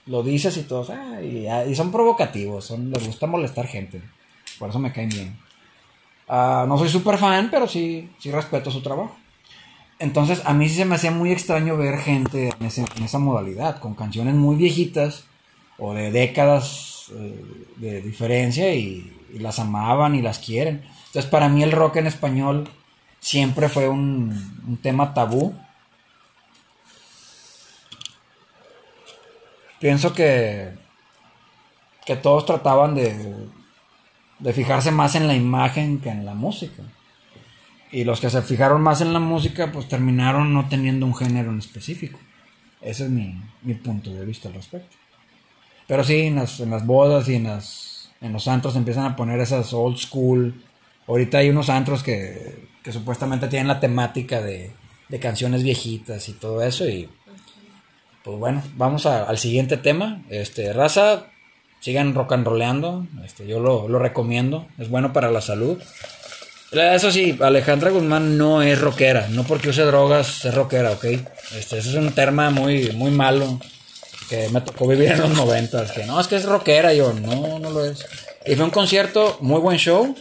[0.07, 4.01] lo dices y todos, ah, y, son provocativos, son, les gusta molestar gente.
[4.59, 5.37] Por eso me caen bien.
[6.29, 9.15] Ah, no soy súper fan, pero sí, sí respeto su trabajo.
[9.99, 12.67] Entonces, a mí sí se me hacía muy extraño ver gente en,
[13.05, 15.25] esa modalidad, con canciones muy viejitas
[15.79, 17.45] o de décadas eh,
[17.77, 20.83] de diferencia y, las amaban y las quieren.
[21.09, 22.71] Entonces, para mí el rock en español
[23.21, 25.55] siempre fue un, un tema tabú.
[29.81, 30.71] Pienso que,
[32.05, 33.35] que todos trataban de,
[34.39, 36.83] de fijarse más en la imagen que en la música.
[37.91, 41.51] Y los que se fijaron más en la música, pues terminaron no teniendo un género
[41.51, 42.19] en específico.
[42.81, 43.35] Ese es mi,
[43.83, 44.97] punto de vista al respecto.
[45.87, 49.17] Pero sí, en las, en las bodas y en, las, en los antros empiezan a
[49.17, 50.63] poner esas old school.
[51.07, 54.73] Ahorita hay unos antros que, que supuestamente tienen la temática de,
[55.09, 56.85] de, canciones viejitas y todo eso.
[58.27, 60.21] Pues bueno, vamos al siguiente tema.
[60.31, 61.27] Este, raza,
[61.79, 63.07] sigan rock and rollando.
[63.25, 64.67] Este, yo lo, lo recomiendo.
[64.79, 65.79] Es bueno para la salud.
[66.73, 69.29] Eso sí, Alejandra Guzmán no es rockera.
[69.31, 71.05] No porque use drogas es rockera, ¿ok?
[71.05, 73.61] Este, ese es un tema muy, muy malo
[74.29, 75.93] que me tocó vivir en los noventas.
[75.93, 76.93] Que no, es que es rockera.
[76.93, 78.05] Yo, no, no lo es.
[78.45, 80.17] Y fue un concierto, muy buen show.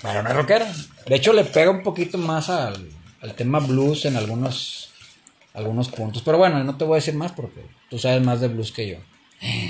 [0.00, 0.72] Pero no es rockera.
[1.04, 2.88] De hecho, le pega un poquito más al,
[3.20, 4.85] al tema blues en algunos,
[5.56, 6.22] algunos puntos.
[6.22, 8.88] Pero bueno, no te voy a decir más porque tú sabes más de blues que
[8.88, 8.98] yo.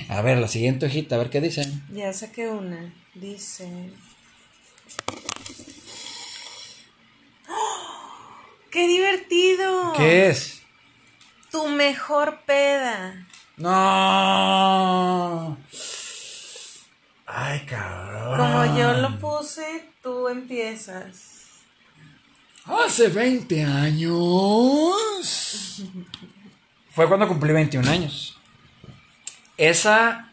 [0.08, 1.84] A ver, la siguiente hojita, a ver qué dicen.
[1.92, 2.92] Ya saqué una.
[3.14, 3.90] Dice.
[8.70, 9.92] ¡Qué divertido!
[9.96, 10.62] ¿Qué es?
[11.50, 13.26] Tu mejor peda.
[13.56, 15.56] No.
[17.26, 18.38] Ay, cabrón.
[18.38, 21.35] Como yo lo puse, tú empiezas.
[22.66, 24.14] Hace 20 años.
[26.90, 28.36] Fue cuando cumplí 21 años.
[29.56, 30.32] Esa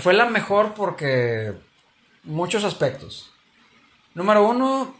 [0.00, 1.54] fue la mejor porque
[2.24, 3.32] muchos aspectos.
[4.14, 4.94] Número uno,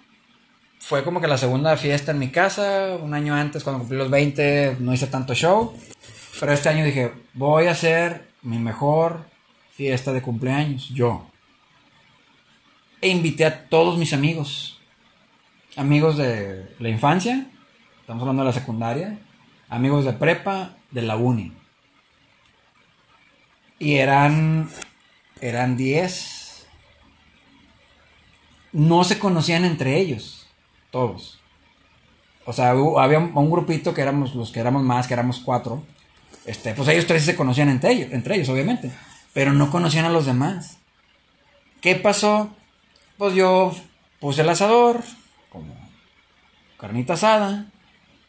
[0.78, 4.10] fue como que la segunda fiesta en mi casa, un año antes, cuando cumplí los
[4.10, 5.78] 20, no hice tanto show.
[6.40, 9.26] Pero este año dije, voy a hacer mi mejor
[9.72, 11.26] fiesta de cumpleaños, yo.
[13.00, 14.77] E invité a todos mis amigos.
[15.78, 17.46] Amigos de la infancia,
[18.00, 19.18] estamos hablando de la secundaria,
[19.68, 21.52] amigos de prepa, de la uni.
[23.78, 24.68] Y eran,
[25.40, 26.38] eran 10
[28.72, 30.46] no se conocían entre ellos,
[30.90, 31.40] todos.
[32.44, 35.84] O sea, había un, grupito que éramos los que éramos más, que éramos cuatro.
[36.44, 38.90] Este, pues ellos tres se conocían entre ellos, entre ellos, obviamente.
[39.32, 40.78] Pero no conocían a los demás.
[41.80, 42.50] ¿Qué pasó?
[43.16, 43.72] Pues yo
[44.18, 45.02] puse el asador,
[46.78, 47.66] carnita asada.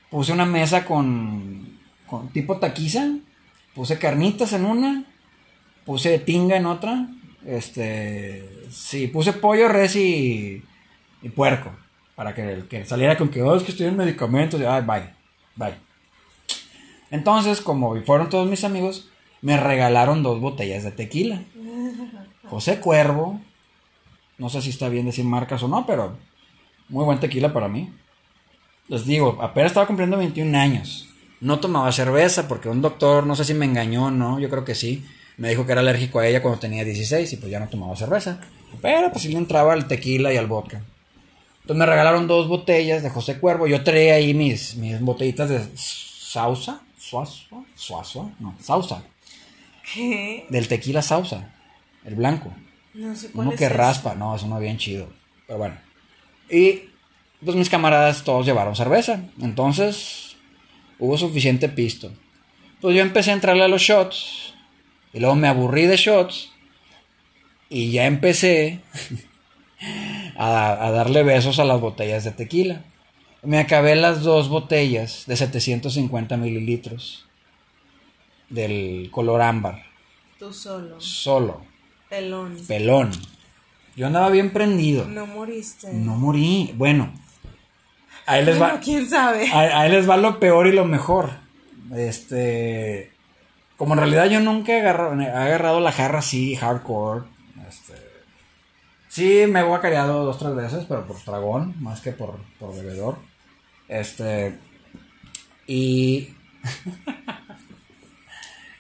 [0.09, 3.07] Puse una mesa con, con tipo taquiza.
[3.73, 5.05] Puse carnitas en una.
[5.85, 7.07] Puse tinga en otra.
[7.45, 8.67] Este.
[8.69, 10.63] Sí, puse pollo, res y.
[11.21, 11.71] y puerco.
[12.15, 14.59] Para que el que saliera con que, oh, es que estoy en medicamentos.
[14.59, 15.13] Y, ay, bye,
[15.55, 15.75] bye.
[17.12, 19.09] Entonces, como fueron todos mis amigos,
[19.41, 21.41] me regalaron dos botellas de tequila.
[22.49, 23.39] José Cuervo.
[24.38, 26.17] No sé si está bien decir marcas o no, pero
[26.88, 27.93] muy buen tequila para mí.
[28.89, 31.08] Les digo, apenas estaba cumpliendo 21 años.
[31.39, 34.75] No tomaba cerveza porque un doctor, no sé si me engañó no, yo creo que
[34.75, 35.06] sí
[35.39, 37.95] me dijo que era alérgico a ella cuando tenía 16 y pues ya no tomaba
[37.95, 38.41] cerveza.
[38.82, 40.84] Pero pues sí le entraba al tequila y al vodka.
[41.62, 43.65] Entonces me regalaron dos botellas de José Cuervo.
[43.65, 49.02] Yo traía ahí mis, mis botellitas de Sausa, Suazo, Suazo, no, Sausa.
[49.93, 50.45] ¿Qué?
[50.49, 51.54] Del tequila Sausa,
[52.04, 52.52] el blanco.
[52.93, 53.73] No sé cuál Uno es que ese.
[53.73, 55.08] raspa, no, es uno bien chido.
[55.47, 55.78] Pero bueno.
[56.49, 56.88] Y
[57.43, 59.21] pues mis camaradas todos llevaron cerveza.
[59.41, 60.36] Entonces
[60.97, 62.12] hubo suficiente pisto.
[62.82, 64.54] Pues yo empecé a entrarle a los shots.
[65.13, 66.52] Y luego me aburrí de shots.
[67.69, 68.82] Y ya empecé
[70.38, 72.84] a, a darle besos a las botellas de tequila.
[73.41, 77.25] Me acabé las dos botellas de 750 mililitros
[78.49, 79.84] del color ámbar.
[80.38, 80.99] Tú solo.
[80.99, 81.62] Solo.
[82.10, 82.58] Pelón.
[82.67, 83.12] Pelón.
[83.95, 85.06] Yo andaba bien prendido.
[85.06, 85.93] No moriste.
[85.93, 86.73] No morí.
[86.75, 87.13] Bueno.
[88.30, 88.80] Ahí les Bueno, va.
[88.80, 89.50] quién sabe.
[89.52, 91.32] Ahí, ahí les va lo peor y lo mejor.
[91.96, 93.12] Este.
[93.76, 97.24] Como en realidad yo nunca he agarrado, he agarrado la jarra así, hardcore.
[97.68, 97.94] Este.
[99.08, 103.18] Sí, me he guacareado dos, tres veces, pero por dragón, más que por, por bebedor.
[103.88, 104.60] Este.
[105.65, 106.36] Y.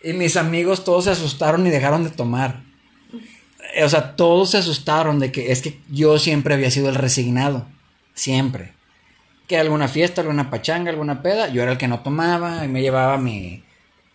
[0.03, 2.61] y mis amigos todos se asustaron y dejaron de tomar.
[3.83, 7.65] O sea, todos se asustaron de que es que yo siempre había sido el resignado.
[8.13, 8.73] Siempre.
[9.49, 12.81] Que alguna fiesta, alguna pachanga, alguna peda, yo era el que no tomaba y me
[12.81, 13.63] llevaba mi,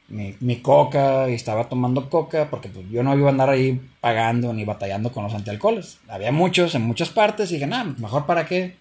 [0.09, 3.81] mi, mi coca y estaba tomando coca porque pues, yo no iba a andar ahí
[4.01, 5.99] pagando ni batallando con los antialcoholes.
[6.09, 8.77] Había muchos en muchas partes y dije, nada, mejor para qué.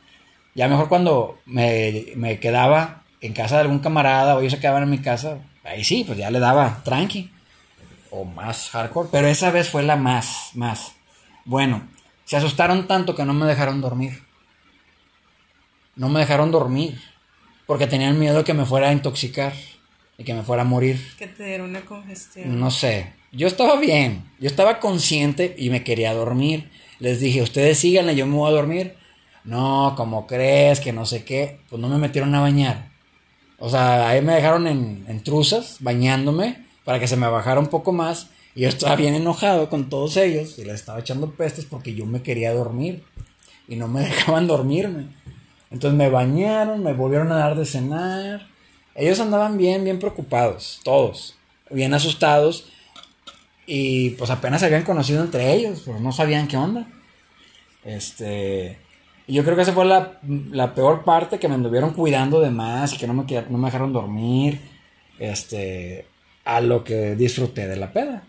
[0.56, 4.84] Ya mejor cuando me, me quedaba en casa de algún camarada o ellos se quedaban
[4.84, 7.32] en mi casa, ahí sí, pues ya le daba tranqui
[8.12, 10.94] o más hardcore, pero esa vez fue la más, más.
[11.46, 11.88] Bueno,
[12.26, 14.22] se asustaron tanto que no me dejaron dormir.
[15.96, 17.00] No me dejaron dormir
[17.66, 19.54] porque tenían miedo de que me fuera a intoxicar
[20.18, 21.00] y que me fuera a morir.
[21.18, 22.60] Que te diera una congestión.
[22.60, 23.14] No sé.
[23.32, 26.70] Yo estaba bien, yo estaba consciente y me quería dormir.
[27.00, 28.96] Les dije, ustedes síganle, yo me voy a dormir.
[29.44, 31.60] No, como crees, que no sé qué.
[31.70, 32.92] Pues no me metieron a bañar.
[33.58, 37.68] O sea, ahí me dejaron en, en truzas, bañándome, para que se me bajara un
[37.68, 38.30] poco más.
[38.56, 42.06] Y yo estaba bien enojado con todos ellos y les estaba echando pestes porque yo
[42.06, 43.04] me quería dormir.
[43.68, 45.08] Y no me dejaban dormirme.
[45.74, 48.48] Entonces me bañaron, me volvieron a dar de cenar.
[48.94, 51.36] Ellos andaban bien, bien preocupados, todos,
[51.72, 52.72] bien asustados.
[53.66, 56.88] Y pues apenas se habían conocido entre ellos, pero no sabían qué onda.
[57.84, 58.78] Este.
[59.28, 60.20] Yo creo que esa fue la,
[60.52, 63.94] la peor parte, que me anduvieron cuidando de más que no me, no me dejaron
[63.94, 64.62] dormir.
[65.18, 66.06] Este.
[66.46, 68.24] A lo que disfruté de la peda.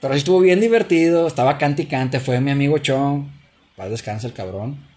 [0.00, 3.28] Pero sí estuvo bien divertido, estaba cante y cante, fue mi amigo Chong.
[3.76, 4.91] Paz descansa el cabrón.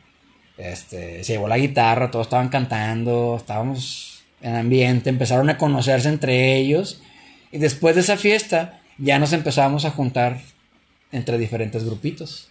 [0.57, 6.55] Este, se llevó la guitarra, todos estaban cantando, estábamos en ambiente, empezaron a conocerse entre
[6.55, 7.01] ellos.
[7.51, 10.41] Y después de esa fiesta, ya nos empezamos a juntar
[11.11, 12.49] entre diferentes grupitos.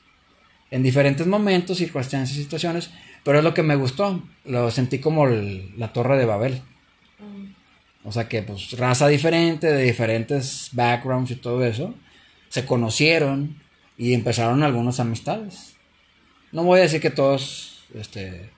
[0.70, 2.90] En diferentes momentos, circunstancias, situaciones.
[3.22, 4.22] Pero es lo que me gustó.
[4.44, 6.60] Lo sentí como el- la torre de Babel.
[8.04, 11.94] O sea que, pues, raza diferente, de diferentes backgrounds y todo eso,
[12.50, 13.58] se conocieron
[13.96, 15.74] y empezaron algunas amistades.
[16.52, 18.50] No voy a decir que todos, este,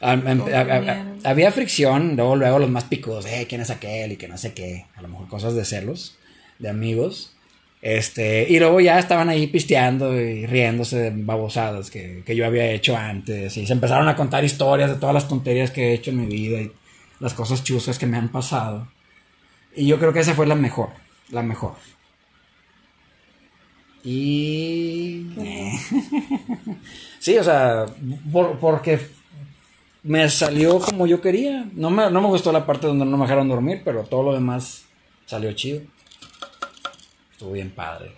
[0.00, 1.18] a- a- a- a- Congeniaron.
[1.24, 4.52] había fricción, luego, luego los más picos, eh, quién es aquel y que no sé
[4.54, 6.16] qué, a lo mejor cosas de celos,
[6.58, 7.34] de amigos.
[7.80, 12.66] Este, y luego ya estaban ahí pisteando y riéndose de babosadas que, que yo había
[12.72, 13.56] hecho antes.
[13.56, 16.26] Y se empezaron a contar historias de todas las tonterías que he hecho en mi
[16.26, 16.72] vida y
[17.20, 18.88] las cosas chuscas que me han pasado.
[19.76, 20.88] Y yo creo que esa fue la mejor,
[21.30, 21.74] la mejor.
[24.04, 25.26] Y...
[27.18, 27.86] sí, o sea,
[28.32, 29.00] por- porque
[30.02, 31.66] me salió como yo quería.
[31.72, 34.32] No me, no me gustó la parte donde no me dejaron dormir, pero todo lo
[34.34, 34.84] demás
[35.26, 35.82] salió chido.
[37.32, 38.12] Estuvo bien padre.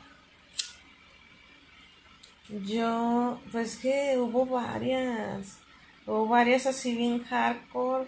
[2.67, 5.59] Yo, pues que hubo varias.
[6.07, 8.07] Hubo varias así bien hardcore.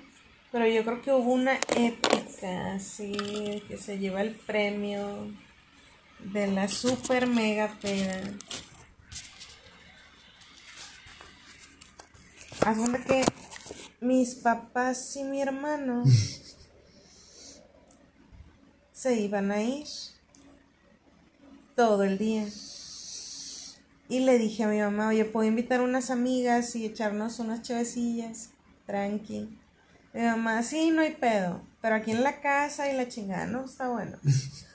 [0.51, 5.29] Pero yo creo que hubo una épica, así, que se lleva el premio
[6.25, 8.21] de la super mega peda.
[12.65, 13.25] Haz que
[14.01, 16.05] mis papás y mi hermano
[18.92, 19.87] se iban a ir
[21.75, 22.46] todo el día.
[24.09, 28.51] Y le dije a mi mamá, oye, puedo invitar unas amigas y echarnos unas chavecillas,
[28.87, 29.59] tranqui.
[30.13, 33.65] Mi mamá, sí, no hay pedo, pero aquí en la casa y la chingada, no,
[33.65, 34.19] está bueno.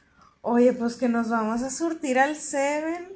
[0.49, 3.09] Oye, pues que nos vamos a surtir al Seven.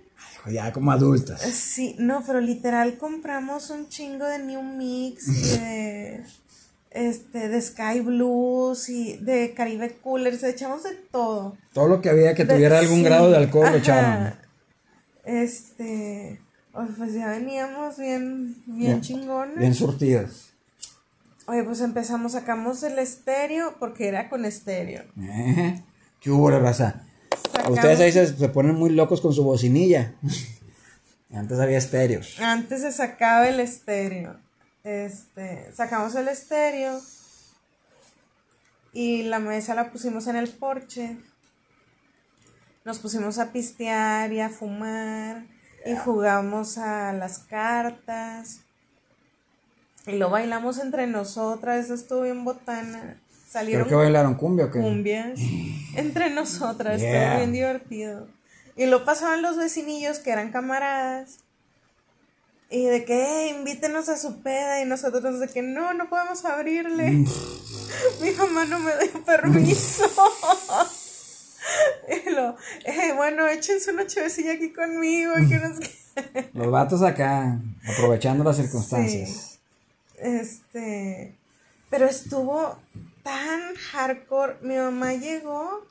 [0.52, 1.40] Ya como adultas.
[1.42, 6.24] Sí, no, pero literal compramos un chingo de New Mix y de,
[6.90, 11.56] este, de Sky Blues y de Caribe Coolers, echamos de todo.
[11.72, 13.78] Todo lo que había que De- tuviera algún sí, grado de alcohol lo ajá.
[13.78, 14.40] echaban.
[15.24, 16.42] Este,
[16.74, 19.58] Pues ya veníamos bien, bien, chingones.
[19.58, 20.50] Bien surtidas.
[21.48, 25.04] Oye, pues empezamos, sacamos el estéreo, porque era con estéreo.
[25.22, 25.82] Eh,
[26.20, 27.06] ¿Qué hubo, raza?
[27.70, 30.16] Ustedes ahí se, se, ponen muy locos con su bocinilla.
[31.34, 32.40] Antes había estéreos.
[32.40, 34.38] Antes se sacaba el estéreo.
[34.84, 37.00] Este, sacamos el estéreo
[38.94, 41.18] y la mesa la pusimos en el porche.
[42.84, 45.46] Nos pusimos a pistear y a fumar
[45.86, 48.62] y jugamos a las cartas.
[50.08, 53.21] Y lo bailamos entre nosotras, eso estuvo bien botana.
[53.52, 54.36] Salieron ¿Pero qué bailaron?
[54.36, 54.80] ¿Cumbia o qué?
[54.80, 55.38] Cumbias.
[55.96, 58.28] entre nosotras, estuvo bien divertido.
[58.78, 61.40] Y lo pasaban los vecinillos que eran camaradas.
[62.70, 64.82] Y de que, invítenos a su peda.
[64.82, 67.12] Y nosotros de que, no, no podemos abrirle.
[67.12, 67.28] Mm.
[68.22, 70.06] Mi mamá no me dio permiso.
[72.08, 75.34] y lo, eh, bueno, échense una chevecilla aquí conmigo.
[76.54, 79.60] Los vatos acá, aprovechando las circunstancias.
[80.18, 81.36] Este,
[81.90, 82.78] pero estuvo
[83.24, 84.58] tan hardcore.
[84.62, 85.86] Mi mamá llegó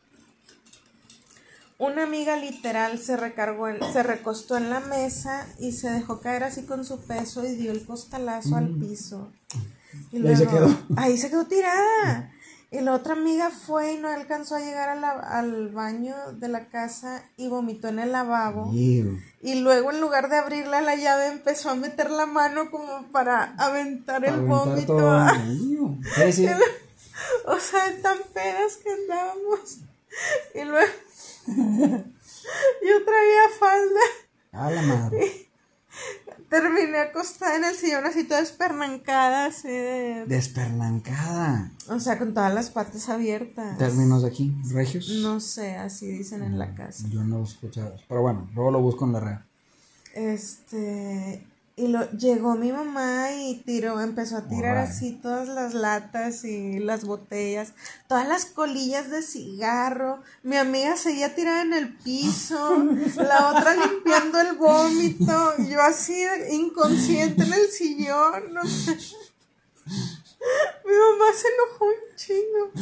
[1.80, 6.64] una amiga literal se recargó, se recostó en la mesa y se dejó caer así
[6.66, 8.80] con su peso y dio el costalazo al mm.
[8.80, 9.32] piso.
[10.12, 10.78] Y ahí se quedó.
[10.96, 12.32] Ahí se quedó tirada.
[12.70, 17.24] Y la otra amiga fue y no alcanzó a llegar al baño de la casa
[17.38, 18.70] y vomitó en el lavabo.
[18.74, 23.10] Y luego en lugar de abrirle a la llave empezó a meter la mano como
[23.10, 24.98] para aventar el vómito.
[27.46, 29.78] o sea, tan pedas que andábamos.
[30.54, 30.92] Y luego
[32.82, 34.00] Yo traía falda.
[34.52, 35.50] A la madre.
[36.48, 40.24] Terminé acostada en el sillón así toda despernancada, así de...
[40.26, 41.70] Despernancada.
[41.88, 43.78] O sea, con todas las patas abiertas.
[43.78, 44.52] ¿Términos de aquí?
[44.72, 45.08] ¿Regios?
[45.22, 47.06] No sé, así dicen en la casa.
[47.08, 47.94] Yo no lo he escuchado.
[48.08, 49.36] Pero bueno, luego lo busco en la red.
[50.14, 51.46] Este...
[51.80, 56.78] Y lo, llegó mi mamá y tiró, empezó a tirar así todas las latas y
[56.78, 57.72] las botellas,
[58.06, 60.22] todas las colillas de cigarro.
[60.42, 62.84] Mi amiga seguía tirada en el piso,
[63.16, 68.52] la otra limpiando el vómito, yo así inconsciente en el sillón.
[68.52, 68.98] No sé.
[70.84, 72.72] Mi mamá se enojó un chingo.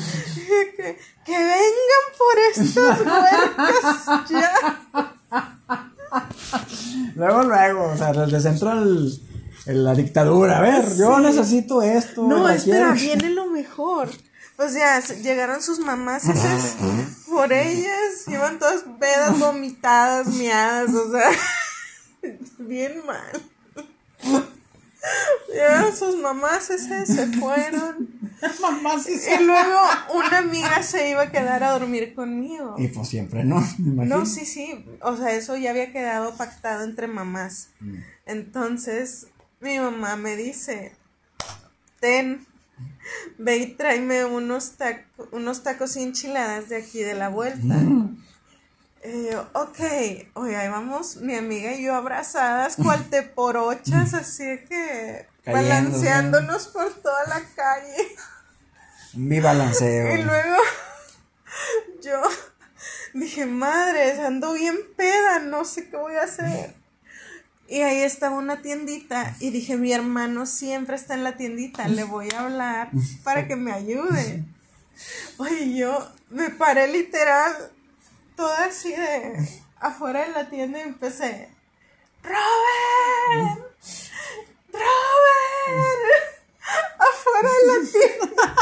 [0.76, 5.84] Que, que vengan por estas huertas ya.
[7.16, 9.20] luego, luego, o sea, les entró el,
[9.66, 10.59] la dictadura.
[10.59, 12.22] A ver, yo necesito esto.
[12.22, 14.09] No, espera, viene lo mejor.
[14.56, 16.24] Pues ya, llegaron sus mamás
[17.28, 21.30] por ellas, iban todas pedas, vomitadas, miadas, o sea,
[22.59, 24.47] bien mal.
[25.55, 28.09] Ya sus mamás ese se fueron.
[28.40, 29.80] y luego
[30.14, 32.74] una amiga se iba a quedar a dormir conmigo.
[32.78, 34.84] Y pues siempre no, No, sí, sí.
[35.03, 37.70] O sea, eso ya había quedado pactado entre mamás.
[37.80, 37.96] Mm.
[38.26, 39.26] Entonces,
[39.61, 40.92] mi mamá me dice,
[42.01, 42.46] ten,
[43.38, 44.74] ve y tráeme unos,
[45.32, 47.74] unos tacos y enchiladas de aquí de la vuelta.
[47.74, 48.22] Mm.
[49.05, 49.78] Y yo, ok,
[50.34, 56.92] oye, ahí vamos mi amiga y yo abrazadas, cual te porochas, así que balanceándonos por
[56.94, 58.16] toda la calle.
[59.14, 60.14] Mi balanceo.
[60.16, 60.57] Y luego
[62.03, 62.20] yo
[63.14, 66.74] dije, madre, ando bien peda, no sé qué voy a hacer.
[67.68, 72.03] Y ahí estaba una tiendita y dije, mi hermano siempre está en la tiendita, le
[72.05, 72.90] voy a hablar
[73.22, 74.44] para que me ayude.
[75.38, 77.55] Oye, yo me paré literal
[78.39, 79.36] toda así de
[79.80, 81.49] afuera de la tienda y empecé,
[82.22, 83.59] Robert,
[84.72, 86.22] Robert,
[87.01, 88.57] afuera de la tienda.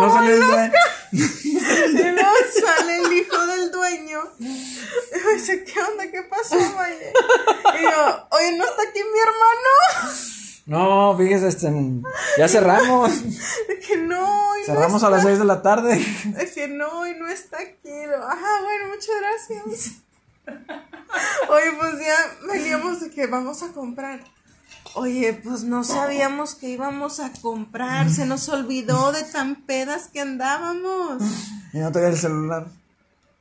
[0.00, 0.72] no sale el dueño.
[1.12, 2.36] y luego
[2.66, 4.20] sale el hijo del dueño.
[4.40, 6.10] Y me dice, ¿qué onda?
[6.10, 7.12] ¿Qué pasó, Maye?
[7.78, 10.41] Y yo, oye, ¿no está aquí mi hermano?
[10.66, 11.72] No, fíjese, este,
[12.38, 13.10] ya cerramos.
[13.12, 14.52] Es que no.
[14.64, 16.00] Cerramos a las 6 de la tarde.
[16.38, 17.90] Es que no, y no está aquí.
[17.90, 19.92] Ajá, bueno, muchas gracias.
[21.48, 24.20] Oye, pues ya veníamos de que vamos a comprar.
[24.94, 28.10] Oye, pues no sabíamos que íbamos a comprar.
[28.10, 31.22] Se nos olvidó de tan pedas que andábamos.
[31.72, 32.66] ¿Y no tenías el celular?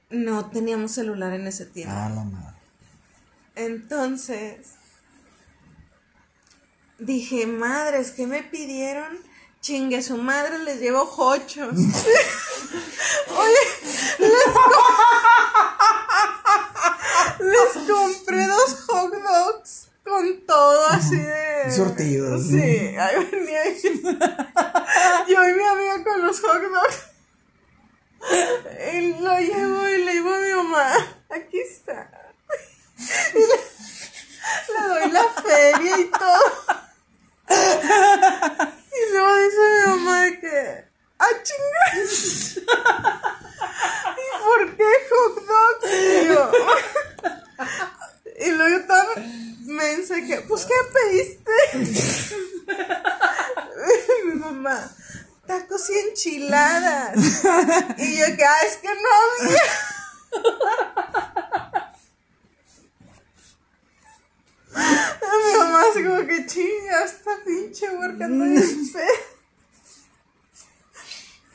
[0.10, 1.94] No teníamos celular en ese tiempo.
[1.96, 2.56] Ah, la madre.
[3.56, 4.81] Entonces
[7.02, 9.20] dije, madres, ¿qué me pidieron?
[9.60, 11.74] Chingue su madre, les llevo hochos.
[13.38, 13.60] Oye,
[14.20, 14.32] les,
[17.40, 21.72] les compré dos hot dogs con todo así de.
[21.76, 22.48] Sortidos.
[22.48, 23.64] Sí, ahí venía.
[25.28, 27.04] Yo y mi amiga con los hot dogs.
[28.94, 30.94] Y lo llevo y le digo a mi mamá,
[31.30, 32.10] aquí está.
[35.12, 36.91] la feria y todo.
[38.92, 40.86] Y luego dice mi mamá de que,
[41.20, 42.58] ¡ah, chingas!
[44.18, 45.84] ¿Y por qué hot?
[45.86, 45.96] Y
[48.46, 49.06] y luego yo toda
[49.62, 51.52] mensa que, pues, ¿qué pediste?
[54.26, 54.92] Mi mamá,
[55.48, 57.16] tacos y enchiladas.
[57.98, 59.64] Y yo que, ah, es que no había.
[65.32, 68.28] Mi mamá así como que chinga, esta pinche huerca
[68.94, 69.06] fea.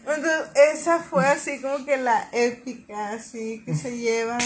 [0.01, 4.39] Entonces, esa fue así como que la épica, así que se lleva.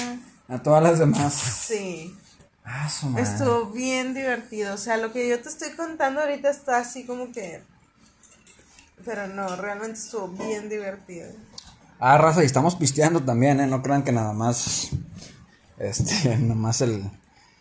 [0.48, 1.34] A todas las demás.
[1.34, 2.16] Sí.
[2.64, 3.24] Ah, su madre.
[3.24, 4.74] Estuvo bien divertido.
[4.74, 7.62] O sea, lo que yo te estoy contando ahorita está así como que.
[9.04, 11.30] Pero no, realmente estuvo bien divertido.
[11.98, 13.66] Ah, raza, y estamos pisteando también, ¿eh?
[13.66, 14.88] No crean que nada más.
[15.78, 17.10] Este, nada más el.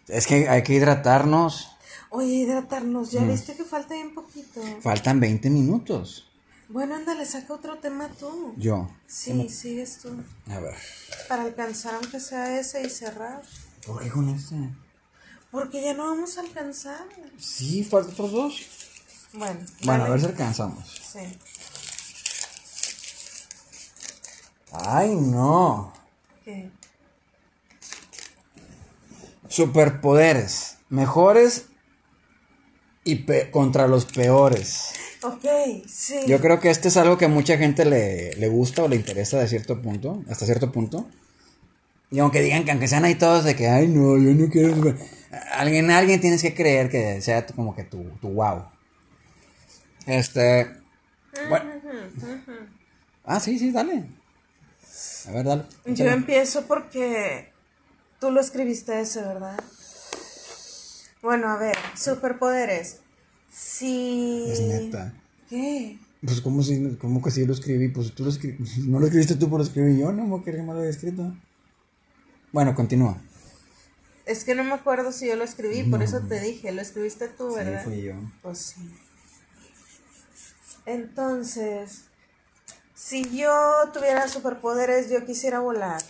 [0.10, 1.72] Es que hay que hidratarnos.
[2.10, 3.12] Oye, hidratarnos, Mm.
[3.16, 4.62] ya viste que falta bien poquito.
[4.82, 6.26] Faltan 20 minutos.
[6.70, 8.54] Bueno, ándale, saca otro tema tú.
[8.58, 8.90] Yo.
[9.08, 10.10] Sí, sigues tú.
[10.52, 10.76] A ver.
[11.28, 13.42] Para alcanzar aunque sea ese y cerrar.
[13.86, 14.56] ¿Por qué con este?
[15.52, 17.06] Porque ya no vamos a alcanzar.
[17.40, 18.62] Sí, faltan otros dos.
[19.34, 21.02] Bueno, Bueno, a ver si alcanzamos.
[21.12, 21.20] Sí.
[24.72, 25.92] Ay, no.
[26.44, 26.72] ¿Qué?
[29.50, 30.78] Superpoderes.
[30.90, 31.66] Mejores
[33.04, 34.94] y contra los peores.
[35.22, 35.46] Ok,
[35.88, 36.22] sí.
[36.28, 38.96] Yo creo que este es algo que a mucha gente le, le gusta o le
[38.96, 41.08] interesa de cierto punto, hasta cierto punto.
[42.10, 44.76] Y aunque digan que aunque sean ahí todos de que, ay, no, yo no quiero...
[44.76, 44.98] super-".
[45.52, 48.66] Alguien, alguien tienes que creer que sea como que tu, tu wow.
[50.06, 50.72] Este...
[51.50, 51.72] Bueno.
[53.24, 54.06] Ah, sí, sí, dale.
[55.28, 55.64] A ver, dale.
[55.86, 57.52] Yo empiezo porque
[58.20, 59.60] tú lo escribiste ese, ¿verdad?
[61.22, 63.00] Bueno, a ver, superpoderes.
[63.52, 64.46] Sí.
[64.48, 65.14] Es neta.
[65.50, 65.98] ¿Qué?
[66.24, 67.90] Pues, ¿cómo, si, ¿cómo que sí lo escribí?
[67.90, 68.58] Pues tú lo escribí.
[68.86, 71.34] No lo escribiste tú, pero lo escribí yo, no que alguien me lo había escrito.
[72.52, 73.18] Bueno, continúa.
[74.26, 77.30] Es que no me acuerdo si yo lo escribí, por eso te dije, lo escribiste
[77.30, 77.84] tú, ¿verdad?
[77.84, 78.14] Sí, fui yo.
[78.44, 78.96] Pues sí.
[80.86, 82.04] Entonces,
[82.94, 83.52] si yo
[83.92, 86.02] tuviera superpoderes, yo quisiera volar.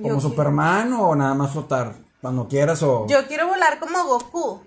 [0.00, 1.94] ¿Como Superman o nada más flotar?
[2.20, 3.06] Cuando quieras o...
[3.08, 4.62] Yo quiero volar como Goku.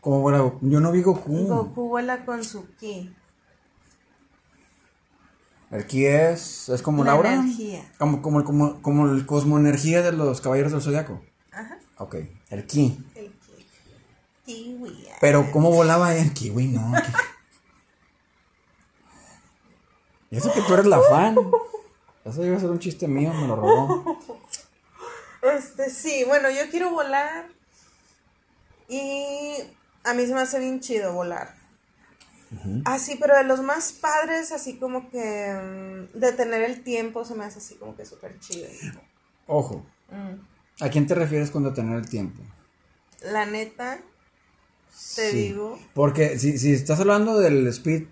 [0.00, 1.46] Como bueno, yo no vi Goku.
[1.46, 3.14] Goku vuela con su ki.
[5.70, 7.34] El ki es, es como La Laura.
[7.34, 7.90] energía.
[7.98, 11.20] Como, como, como, como el cosmoenergía de los caballeros del zodiaco.
[11.52, 11.78] Ajá.
[11.98, 12.16] Ok,
[12.50, 13.04] el ki.
[13.14, 13.66] El ki.
[14.44, 15.08] Kiwi.
[15.20, 16.68] Pero ¿cómo volaba el kiwi?
[16.68, 16.92] No.
[16.92, 17.12] ki-
[20.30, 21.36] Y eso que tú eres la fan.
[22.26, 24.18] Eso iba a ser un chiste mío, me lo robó.
[25.42, 27.46] Este, sí, bueno, yo quiero volar.
[28.88, 29.54] Y
[30.02, 31.54] a mí se me hace bien chido volar.
[32.84, 35.52] Así, pero de los más padres, así como que
[36.14, 38.68] mm, de tener el tiempo, se me hace así como que súper chido.
[39.46, 40.84] Ojo, Mm.
[40.84, 42.40] ¿a quién te refieres con detener el tiempo?
[43.22, 43.98] La neta,
[45.16, 48.04] te Sí, digo, Porque si, si estás hablando del Speed,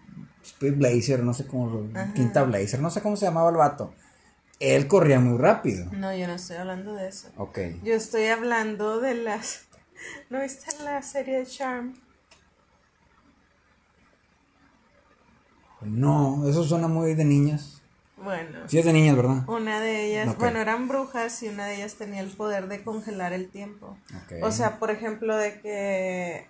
[0.45, 3.95] Speed Blazer, no sé cómo, Quinta Blazer, no sé cómo se llamaba el vato.
[4.61, 5.87] Él corría muy rápido.
[5.93, 7.29] no, yo no estoy hablando de eso.
[7.37, 7.59] Ok.
[7.83, 9.67] Yo estoy hablando de las...
[10.31, 11.95] ¿No viste la serie de Charm?
[15.81, 17.83] No, eso suena muy de niñas.
[18.17, 19.47] Bueno, Sí es de niñas, ¿verdad?
[19.49, 23.35] una de ellas, bueno, eran brujas y una de ellas tenía el poder de congelar
[23.35, 23.99] el tiempo.
[24.17, 24.43] Ok.
[24.43, 26.49] O sea, por ejemplo, de que,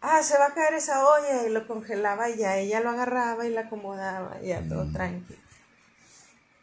[0.00, 3.44] ah, se va a caer esa olla y lo congelaba y ya ella lo agarraba
[3.46, 5.38] y la acomodaba y ya todo tranquilo.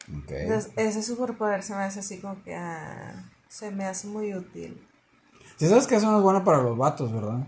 [0.07, 4.81] Entonces, ese superpoder se me hace así como que, ah, se me hace muy útil.
[5.57, 7.45] Si sabes que eso no es bueno para los vatos, ¿verdad?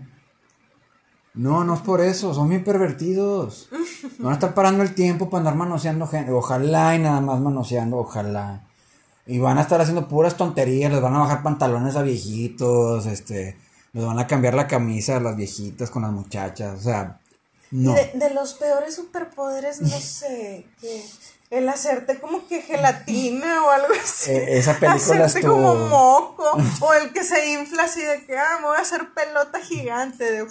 [1.32, 3.68] No, no es por eso, son bien pervertidos.
[4.18, 6.32] Van a estar parando el tiempo para andar manoseando gente.
[6.32, 8.66] Ojalá y nada más manoseando, ojalá.
[9.26, 13.56] Y van a estar haciendo puras tonterías, les van a bajar pantalones a viejitos, este,
[13.92, 17.20] les van a cambiar la camisa a las viejitas con las muchachas, o sea,
[17.70, 17.92] no.
[17.92, 21.04] De, de los peores superpoderes, no sé, que
[21.50, 24.30] el hacerte como que gelatina o algo así.
[24.30, 26.44] Eh, esa película Hacerte estuvo- como moco.
[26.80, 30.24] o el que se infla así de que, ah, me voy a hacer pelota gigante.
[30.30, 30.46] De,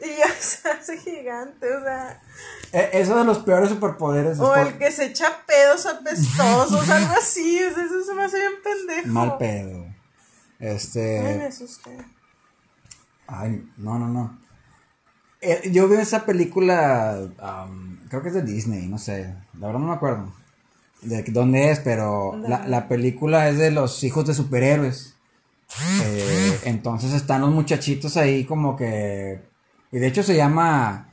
[0.00, 2.22] y ya se hace gigante, o sea.
[2.72, 6.88] Eh, eso de los peores superpoderes es O por- el que se echa pedos apestosos,
[6.90, 7.64] algo así.
[7.64, 9.08] o sea, eso se me hace bien pendejo.
[9.08, 9.86] mal pedo.
[10.60, 11.18] Este.
[11.26, 11.96] Ay, me asusté.
[13.26, 14.38] Ay, no, no, no.
[15.40, 17.16] Eh, yo veo esa película,
[18.08, 20.32] creo que es de Disney, no sé, la verdad no me acuerdo
[21.02, 25.14] de dónde es, pero la, la película es de los hijos de superhéroes.
[26.02, 29.40] Eh, entonces están los muchachitos ahí como que...
[29.92, 31.08] Y de hecho se llama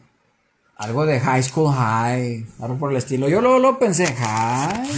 [0.78, 3.30] algo de High School High, algo por el estilo.
[3.30, 4.90] Yo luego lo pensé, High.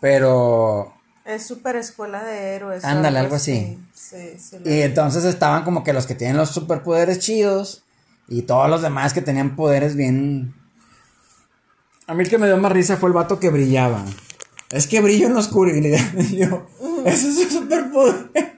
[0.00, 0.94] Pero...
[1.24, 2.84] Es super escuela de héroes.
[2.84, 3.78] Ándale, algo así.
[3.94, 4.58] Sí, sí.
[4.64, 7.83] Y entonces estaban como que los que tienen los superpoderes chidos
[8.28, 10.54] y todos los demás que tenían poderes bien...
[12.06, 14.04] A mí el que me dio más risa fue el vato que brillaba.
[14.70, 16.00] Es que brillo en la oscuridad.
[16.18, 16.66] Y yo,
[17.04, 18.54] ese es su superpoder.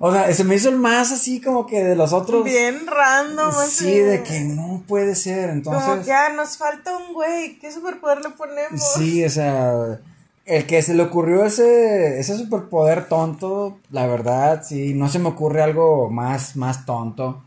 [0.00, 2.44] O sea, se me hizo el más así como que de los otros.
[2.44, 3.84] Bien random, así.
[3.84, 5.50] Sí, de que no puede ser.
[5.50, 5.84] Entonces.
[5.84, 7.58] Como ya nos falta un güey.
[7.58, 8.82] ¿Qué superpoder le ponemos?
[8.94, 10.00] Sí, o sea.
[10.46, 15.28] El que se le ocurrió ese, ese superpoder tonto, la verdad, sí, no se me
[15.28, 17.42] ocurre algo más, más tonto.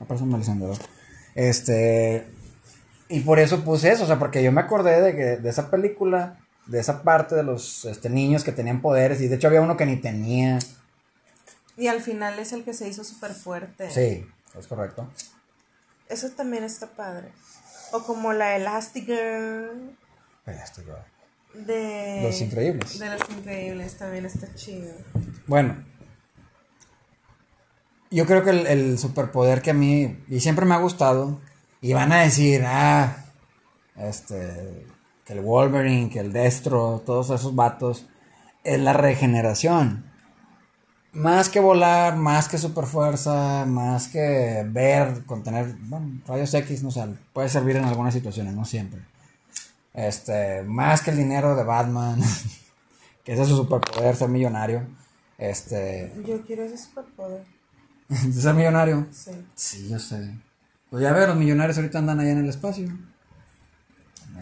[0.00, 0.78] Me parece un
[1.34, 2.26] Este.
[3.08, 5.70] Y por eso puse eso, o sea, porque yo me acordé de que de esa
[5.70, 9.60] película, de esa parte de los este, niños que tenían poderes, y de hecho había
[9.60, 10.58] uno que ni tenía.
[11.76, 13.90] Y al final es el que se hizo súper fuerte.
[13.90, 14.26] Sí,
[14.58, 15.10] es correcto.
[16.08, 17.28] Eso también está padre.
[17.92, 19.96] O como la Elastigirl.
[20.46, 20.96] Elastigirl.
[21.54, 22.20] De.
[22.22, 22.98] Los Increíbles.
[22.98, 24.92] De Los Increíbles también está chido.
[25.46, 25.89] Bueno.
[28.10, 31.38] Yo creo que el, el superpoder que a mí, y siempre me ha gustado,
[31.80, 33.24] y van a decir, ah,
[33.96, 34.86] este,
[35.24, 38.06] que el Wolverine, que el Destro, todos esos vatos,
[38.64, 40.04] es la regeneración.
[41.12, 47.04] Más que volar, más que superfuerza, más que ver, contener, bueno, rayos X, no sé,
[47.32, 49.00] puede servir en algunas situaciones, no siempre.
[49.92, 52.20] Este, más que el dinero de Batman,
[53.24, 54.86] que ese es su superpoder, ser millonario.
[55.36, 56.12] Este.
[56.24, 57.44] Yo quiero ese superpoder.
[58.32, 59.06] ¿Ser millonario?
[59.12, 59.30] Sí.
[59.54, 60.34] Sí, yo sé.
[60.90, 62.88] Pues ya ver, los millonarios ahorita andan allá en el espacio.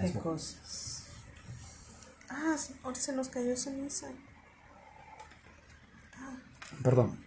[0.00, 1.04] Qué cosas.
[2.30, 4.06] Ah, ahora se nos cayó ceniza.
[6.82, 7.18] Perdón.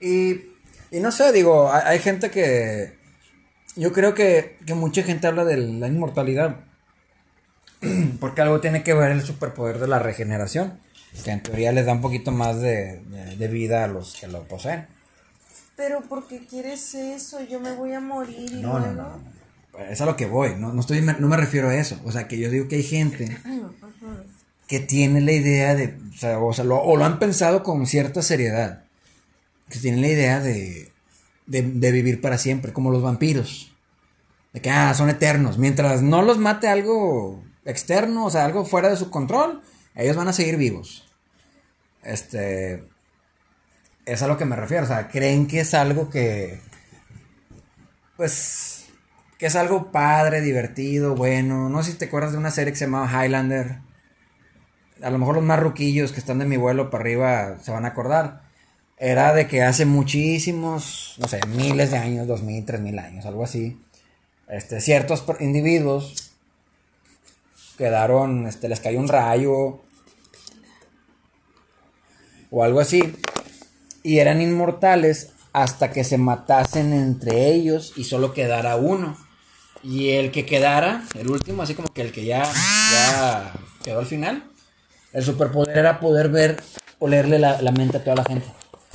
[0.00, 0.32] Y,
[0.90, 2.98] y no sé, digo, hay, hay gente que...
[3.76, 6.64] Yo creo que, que, mucha gente habla de la inmortalidad.
[8.20, 10.80] Porque algo tiene que ver el superpoder de la regeneración.
[11.24, 13.00] Que en teoría les da un poquito más de,
[13.38, 14.86] de, vida a los que lo poseen.
[15.74, 18.94] Pero porque quieres eso, yo me voy a morir y no, luego...
[18.94, 19.36] no, no, no.
[19.90, 22.00] Es a lo que voy, no, no, estoy, no me refiero a eso.
[22.04, 23.36] O sea, que yo digo que hay gente
[24.66, 27.86] que tiene la idea de, o sea, o, sea, lo, o lo, han pensado con
[27.86, 28.84] cierta seriedad,
[29.68, 30.92] que tienen la idea de,
[31.46, 33.72] de, de, vivir para siempre, como los vampiros.
[34.52, 35.58] De que, ah, son eternos.
[35.58, 39.62] Mientras no los mate algo externo, o sea, algo fuera de su control,
[39.96, 41.08] ellos van a seguir vivos.
[42.02, 42.84] Este,
[44.04, 46.60] es a lo que me refiero, o sea, creen que es algo que,
[48.16, 48.86] pues,
[49.38, 51.68] que es algo padre, divertido, bueno.
[51.68, 53.80] No sé si te acuerdas de una serie que se llamaba Highlander.
[55.02, 57.84] A lo mejor los más ruquillos que están de mi vuelo para arriba se van
[57.84, 58.42] a acordar.
[58.98, 63.26] Era de que hace muchísimos, no sé, miles de años, dos mil, tres mil años,
[63.26, 63.78] algo así.
[64.48, 66.32] Este, ciertos individuos
[67.76, 69.82] quedaron, este, les cayó un rayo
[72.56, 73.14] o algo así
[74.02, 79.18] y eran inmortales hasta que se matasen entre ellos y solo quedara uno.
[79.82, 83.52] Y el que quedara, el último, así como que el que ya, ya
[83.84, 84.44] quedó al final,
[85.12, 86.62] el superpoder era poder ver,
[86.98, 88.46] olerle la, la mente a toda la gente.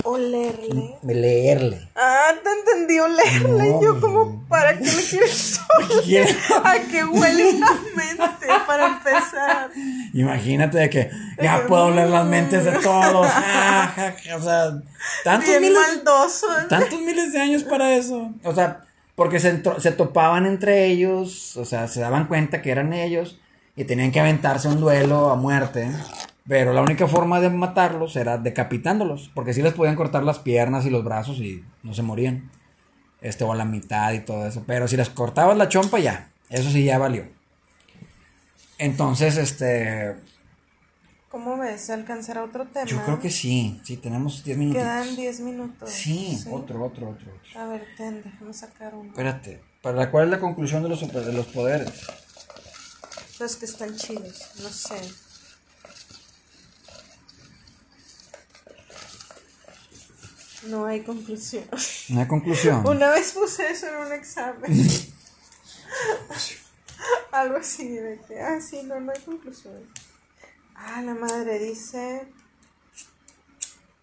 [0.04, 0.96] ¿Olerle?
[1.02, 1.88] Leerle.
[1.94, 3.70] Ah, te entendí, olerle.
[3.70, 6.28] No, Yo como, ¿para qué le quieres oler?
[6.64, 8.46] ¿A qué huele la mente?
[8.66, 9.70] Para empezar.
[10.12, 13.26] Imagínate de que ya puedo oler las mentes de todos.
[14.36, 14.80] o sea,
[15.24, 16.46] tantos Bien miles, maldoso.
[16.68, 18.32] tantos miles de años para eso.
[18.44, 18.80] O sea,
[19.14, 23.38] porque se, se topaban entre ellos, o sea, se daban cuenta que eran ellos
[23.76, 25.90] y tenían que aventarse un duelo a muerte.
[26.46, 30.84] Pero la única forma de matarlos era decapitándolos, porque sí les podían cortar las piernas
[30.86, 32.50] y los brazos y no se morían.
[33.20, 34.64] Este, o a la mitad y todo eso.
[34.66, 36.32] Pero si les cortabas la chompa, ya.
[36.50, 37.24] Eso sí ya valió.
[38.78, 40.16] Entonces, este.
[41.28, 41.82] ¿Cómo ves?
[41.82, 42.84] ¿Se alcanzará otro tema?
[42.84, 43.80] Yo creo que sí.
[43.84, 44.82] Sí, tenemos 10 minutos.
[44.82, 45.88] Quedan 10 minutos.
[45.88, 47.60] Sí, sí, otro, otro, otro, otro.
[47.60, 49.10] A ver, ten, déjame sacar uno.
[49.10, 49.62] Espérate.
[49.80, 52.06] ¿Para cuál es la conclusión de los, de los poderes?
[53.38, 55.00] Los que están chidos, no sé.
[60.64, 61.64] No hay conclusión.
[62.08, 62.86] No hay conclusión.
[62.86, 64.70] Una vez puse eso en un examen.
[67.32, 69.74] Algo así de que, ah, sí, no, no hay conclusión.
[70.74, 72.28] Ah, la madre dice,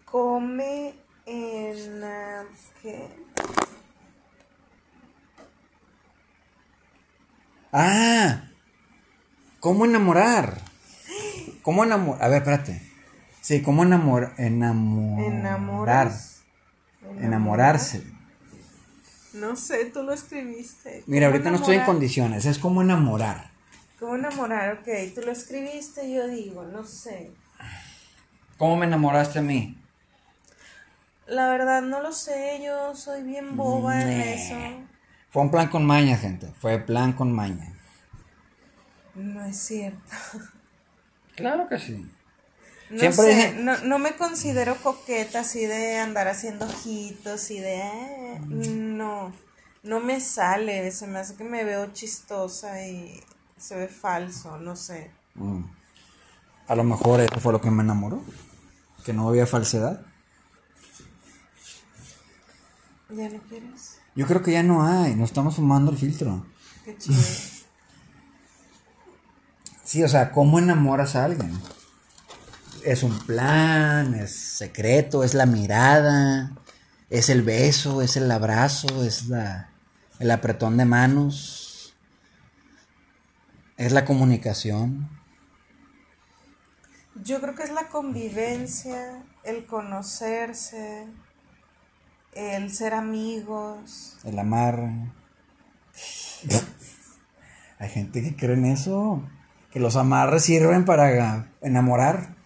[0.06, 0.96] come
[1.26, 2.48] en, uh,
[2.82, 3.08] ¿qué?
[7.72, 8.44] Ah,
[9.60, 10.62] ¿cómo enamorar?
[11.62, 12.24] ¿Cómo enamorar?
[12.24, 12.82] A ver, espérate.
[13.42, 15.26] Sí, ¿cómo enamor, enamorar?
[15.26, 16.39] Enamoras.
[17.20, 18.04] Enamorarse.
[19.34, 21.04] No sé, tú lo escribiste.
[21.06, 23.52] Mira, ¿Cómo ahorita no estoy en condiciones, es como enamorar.
[24.00, 24.80] ¿Cómo enamorar?
[24.80, 27.32] Ok, tú lo escribiste, yo digo, no sé.
[28.58, 29.78] ¿Cómo me enamoraste a mí?
[31.28, 34.56] La verdad no lo sé, yo soy bien boba en eso.
[35.30, 36.52] Fue un plan con maña, gente.
[36.60, 37.74] Fue plan con maña.
[39.16, 40.00] No es cierto.
[41.36, 42.06] Claro que sí.
[42.90, 47.82] No Siempre sé, no, no me considero coqueta así de andar haciendo ojitos y de...
[47.84, 49.32] "Ah", no,
[49.84, 53.24] no me sale, se me hace que me veo chistosa y
[53.58, 55.12] se ve falso, no sé.
[55.36, 55.64] Mm.
[56.68, 58.24] A lo mejor eso fue lo que me enamoró.
[59.06, 60.06] Que no había falsedad.
[63.10, 64.00] ¿Ya no quieres?
[64.16, 65.16] Yo creo que ya no hay.
[65.16, 66.46] No estamos fumando el filtro.
[66.86, 67.20] Qué chido.
[69.84, 71.52] Sí, o sea, ¿cómo enamoras a alguien?
[72.86, 76.52] Es un plan, es secreto, es la mirada,
[77.10, 79.70] es el beso, es el abrazo, es la,
[80.20, 81.96] el apretón de manos,
[83.78, 85.10] es la comunicación.
[87.24, 91.08] Yo creo que es la convivencia, el conocerse,
[92.34, 94.18] el ser amigos.
[94.24, 95.12] El amarre.
[97.80, 99.24] Hay gente que cree en eso.
[99.72, 102.39] Que los amarres sirven para enamorar.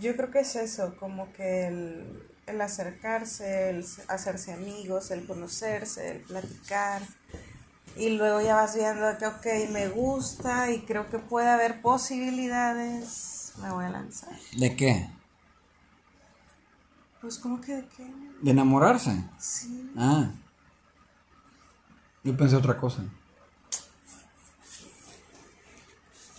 [0.00, 6.10] Yo creo que es eso, como que el, el acercarse, el hacerse amigos, el conocerse,
[6.10, 7.02] el platicar.
[7.96, 13.52] Y luego ya vas viendo que, ok, me gusta y creo que puede haber posibilidades.
[13.62, 14.36] Me voy a lanzar.
[14.56, 15.08] ¿De qué?
[17.22, 18.06] Pues, ¿cómo que de qué?
[18.42, 19.24] De enamorarse.
[19.38, 19.90] Sí.
[19.96, 20.30] Ah.
[22.22, 23.02] Yo pensé otra cosa.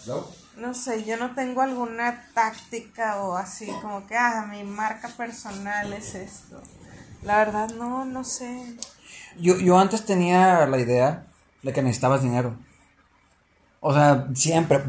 [0.06, 0.37] No
[0.74, 6.16] sé, yo no tengo alguna táctica o así, como que, ah, mi marca personal es
[6.16, 6.62] esto.
[7.22, 8.76] La verdad, no, no sé.
[9.40, 11.28] Yo, yo antes tenía la idea
[11.62, 12.56] de que necesitabas dinero.
[13.80, 14.84] O sea, siempre.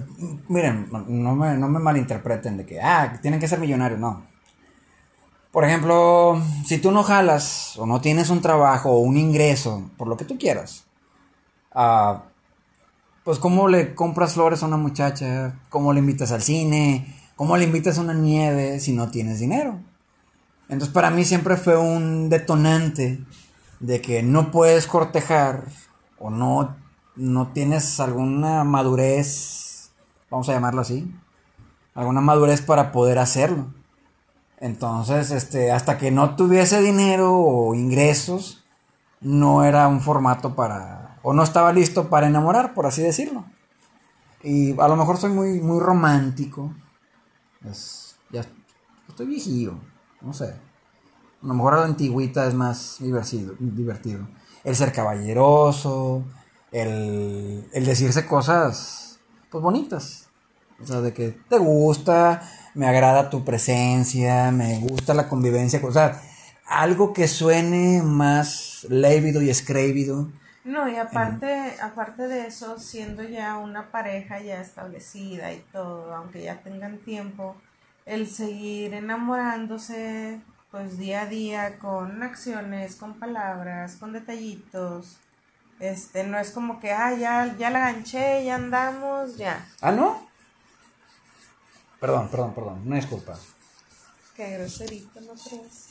[0.49, 4.27] Miren, no me, no me malinterpreten de que, ah, tienen que ser millonarios, no.
[5.51, 10.09] Por ejemplo, si tú no jalas o no tienes un trabajo o un ingreso, por
[10.09, 10.87] lo que tú quieras,
[11.73, 12.25] ah,
[13.29, 17.65] pues cómo le compras flores a una muchacha, cómo le invitas al cine, cómo le
[17.65, 19.79] invitas a una nieve si no tienes dinero.
[20.71, 23.23] Entonces para mí siempre fue un detonante
[23.81, 25.65] de que no puedes cortejar
[26.19, 26.75] o no,
[27.17, 29.91] no tienes alguna madurez,
[30.31, 31.15] vamos a llamarlo así,
[31.95, 33.67] alguna madurez para poder hacerlo.
[34.59, 38.65] Entonces, este, hasta que no tuviese dinero o ingresos,
[39.21, 43.45] no era un formato para, o no estaba listo para enamorar, por así decirlo.
[44.43, 46.73] Y a lo mejor soy muy, muy romántico.
[47.69, 48.47] Es, ya
[49.07, 49.75] estoy viejillo,
[50.23, 50.47] no sé.
[50.47, 53.55] A lo mejor a la antigüita es más divertido.
[53.61, 54.27] divertido.
[54.65, 56.25] El ser caballeroso,
[56.73, 59.21] el, el decirse cosas
[59.51, 60.29] pues bonitas.
[60.83, 62.41] O sea, de que te gusta,
[62.73, 65.79] me agrada tu presencia, me gusta la convivencia.
[65.85, 66.23] O sea,
[66.65, 70.31] algo que suene más lévido y escrévido.
[70.69, 76.43] No, y aparte, aparte de eso, siendo ya una pareja ya establecida y todo, aunque
[76.43, 77.57] ya tengan tiempo,
[78.05, 85.17] el seguir enamorándose, pues día a día, con acciones, con palabras, con detallitos,
[85.81, 89.67] este, no es como que, ah, ya, ya la ganché, ya andamos, ya.
[89.81, 90.29] ¿Ah, no?
[91.99, 92.83] Perdón, perdón, perdón.
[92.85, 93.39] Una disculpa.
[94.37, 95.89] Qué groserito, ¿no crees?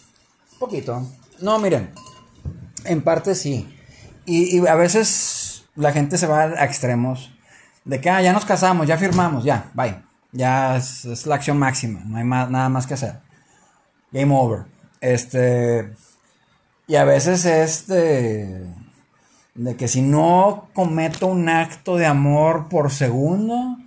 [0.59, 1.01] Poquito.
[1.39, 1.91] No, miren.
[2.85, 3.73] En parte sí.
[4.27, 7.33] Y, a veces la gente se va a extremos.
[7.85, 10.03] De que, ah, ya nos casamos, ya firmamos, ya, bye.
[10.33, 12.01] Ya es, la acción máxima.
[12.05, 13.19] No hay más, nada más que hacer.
[14.11, 14.65] Game over.
[14.99, 15.93] Este.
[16.87, 18.67] Y a veces es de.
[19.77, 23.77] Que si no cometo un acto de amor por segundo,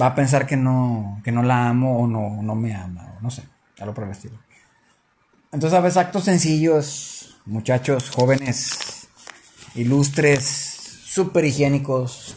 [0.00, 3.22] va a pensar que no, que no la amo o no, no me ama, o
[3.22, 3.42] no sé,
[3.78, 4.10] algo por el.
[5.52, 9.03] Entonces, a veces actos sencillos, muchachos, jóvenes,
[9.74, 10.44] ilustres,
[11.04, 12.36] súper higiénicos.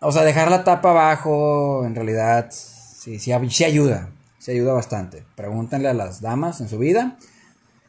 [0.00, 5.24] O sea, dejar la tapa abajo, en realidad, sí, sí, sí ayuda, sí ayuda bastante.
[5.34, 7.16] Pregúntenle a las damas en su vida,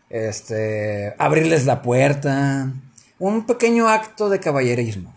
[0.09, 2.71] este, abrirles la puerta,
[3.19, 5.13] un pequeño acto de caballerismo.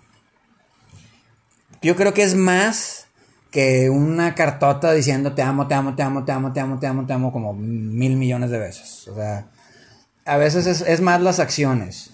[1.83, 3.07] Yo creo que es más
[3.51, 6.87] que una cartota diciendo te amo, te amo, te amo, te amo, te amo, te
[6.87, 9.09] amo, te amo como mil millones de veces.
[9.09, 9.47] O sea,
[10.31, 12.11] a veces es, es más las acciones.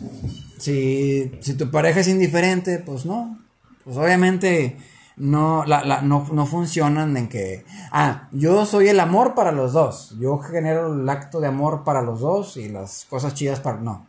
[0.58, 3.38] Si, si tu pareja es indiferente, pues no.
[3.84, 4.78] Pues obviamente
[5.16, 9.74] no, la, la, no, no funcionan en que, ah, yo soy el amor para los
[9.74, 13.80] dos, yo genero el acto de amor para los dos y las cosas chidas para,
[13.80, 14.06] no,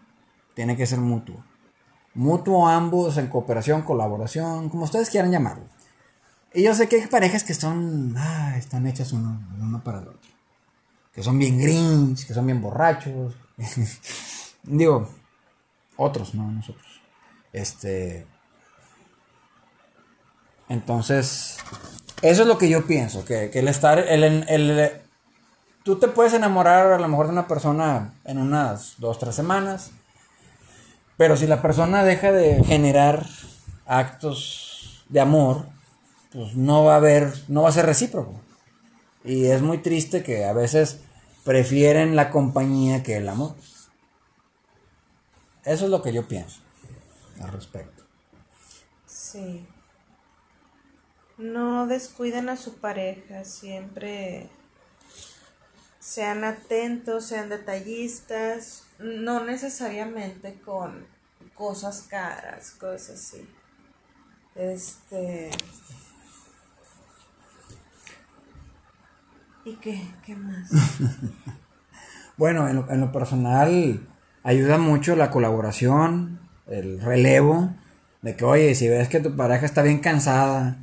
[0.54, 1.44] tiene que ser mutuo.
[2.14, 5.66] Mutuo ambos en cooperación, colaboración, como ustedes quieran llamarlo.
[6.54, 10.08] Y yo sé que hay parejas que son, ah, están hechas uno, uno para el
[10.08, 10.32] otro.
[11.12, 13.36] Que son bien grinch, que son bien borrachos.
[14.64, 15.10] Digo,
[15.96, 17.02] otros, no nosotros.
[17.54, 18.28] Este,
[20.70, 21.58] entonces,
[22.22, 24.92] eso es lo que yo pienso, que, el estar, el, el,
[25.84, 29.92] tú te puedes enamorar a lo mejor de una persona en unas dos, tres semanas,
[31.16, 33.26] pero si la persona deja de generar
[33.86, 35.66] actos de amor,
[36.32, 38.40] pues no va a haber, no va a ser recíproco.
[39.24, 41.00] Y es muy triste que a veces
[41.48, 43.56] prefieren la compañía que el amor.
[45.64, 46.62] Eso es lo que yo pienso
[47.42, 48.04] al respecto.
[49.08, 49.66] Sí
[51.38, 54.50] no descuiden a su pareja, siempre
[56.00, 61.06] sean atentos, sean detallistas, no necesariamente con
[61.54, 63.48] cosas caras, cosas así.
[64.56, 65.52] Este.
[69.68, 70.02] ¿Y qué?
[70.26, 70.72] ¿Qué más?
[72.38, 74.08] bueno, en lo, en lo personal
[74.42, 77.72] ayuda mucho la colaboración, el relevo,
[78.22, 80.78] de que, oye, si ves que tu pareja está bien cansada,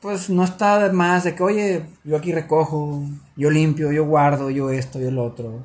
[0.00, 3.04] pues no está de más de que, oye, yo aquí recojo,
[3.36, 5.62] yo limpio, yo guardo, yo esto, yo lo otro.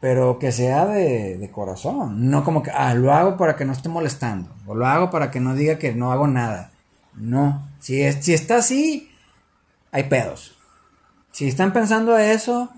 [0.00, 3.88] Pero que sea de, corazón, no como que, ah, lo hago para que no esté
[3.88, 6.72] molestando, o lo hago para que no diga que no hago nada.
[7.14, 9.11] No, si, es, si está así,
[9.92, 10.56] hay pedos.
[11.30, 12.70] Si están pensando eso,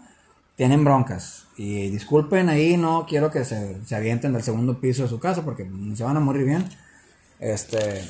[0.56, 1.46] tienen broncas.
[1.56, 5.42] Y disculpen ahí, no quiero que se, se avienten del segundo piso de su casa
[5.42, 6.68] porque se van a morir bien.
[7.40, 8.06] Este,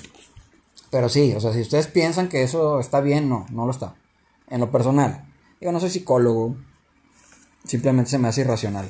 [0.91, 3.95] pero sí, o sea, si ustedes piensan que eso está bien, no, no lo está.
[4.49, 5.25] En lo personal.
[5.61, 6.57] Yo no soy psicólogo.
[7.65, 8.89] Simplemente se me hace irracional.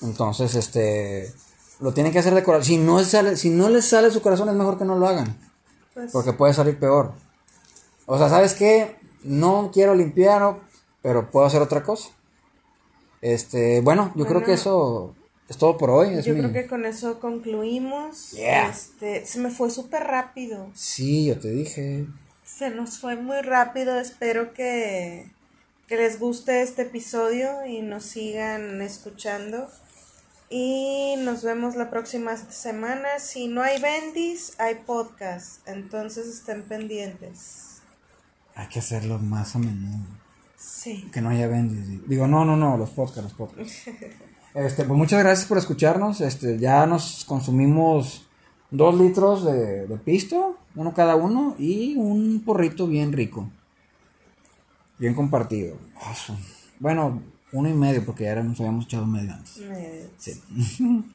[0.00, 1.34] Entonces, este.
[1.80, 2.64] Lo tienen que hacer de corazón.
[2.64, 5.36] Si no, sale, si no les sale su corazón, es mejor que no lo hagan.
[5.92, 7.12] Pues porque puede salir peor.
[8.10, 8.96] O sea, ¿sabes qué?
[9.22, 10.56] No quiero limpiar,
[11.02, 12.08] pero puedo hacer otra cosa.
[13.20, 15.14] Este, bueno, yo creo que eso
[15.46, 16.22] es todo por hoy.
[16.22, 18.32] yo creo que con eso concluimos.
[18.32, 20.70] Este, se me fue súper rápido.
[20.72, 22.06] Sí, yo te dije.
[22.44, 24.00] Se nos fue muy rápido.
[24.00, 25.30] Espero que,
[25.86, 29.68] que les guste este episodio y nos sigan escuchando.
[30.48, 33.18] Y nos vemos la próxima semana.
[33.18, 35.68] Si no hay bendis, hay podcast.
[35.68, 37.67] Entonces estén pendientes.
[38.58, 40.04] Hay que hacerlo más a menudo.
[40.56, 41.08] Sí.
[41.12, 42.08] Que no haya bendis.
[42.08, 43.84] Digo, no, no, no, los podcasts, los podcasts.
[44.54, 46.20] Este, pues muchas gracias por escucharnos.
[46.20, 48.26] Este, ya nos consumimos
[48.70, 53.48] dos litros de, pisto, uno cada uno, y un porrito bien rico.
[54.98, 55.76] Bien compartido.
[56.80, 59.62] Bueno, uno y medio, porque ya nos habíamos echado medio antes.
[60.16, 60.42] Sí.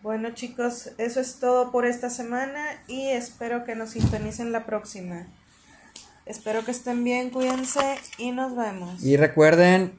[0.00, 5.26] Bueno chicos, eso es todo por esta semana y espero que nos sintonicen la próxima.
[6.28, 9.02] Espero que estén bien, cuídense y nos vemos.
[9.02, 9.98] Y recuerden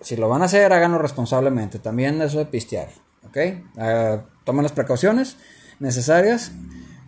[0.00, 1.78] si lo van a hacer, háganlo responsablemente.
[1.78, 2.88] También eso de pistear,
[3.28, 3.36] ¿ok?
[3.76, 5.36] Uh, tomen las precauciones
[5.78, 6.52] necesarias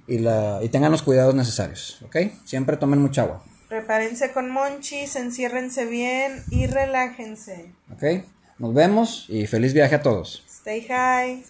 [0.07, 2.17] y, la, y tengan los cuidados necesarios, ¿ok?
[2.45, 3.43] Siempre tomen mucha agua.
[3.69, 7.73] Prepárense con monchis, enciérrense bien y relájense.
[7.91, 8.27] ¿Ok?
[8.59, 10.45] Nos vemos y feliz viaje a todos.
[10.47, 11.43] Stay high.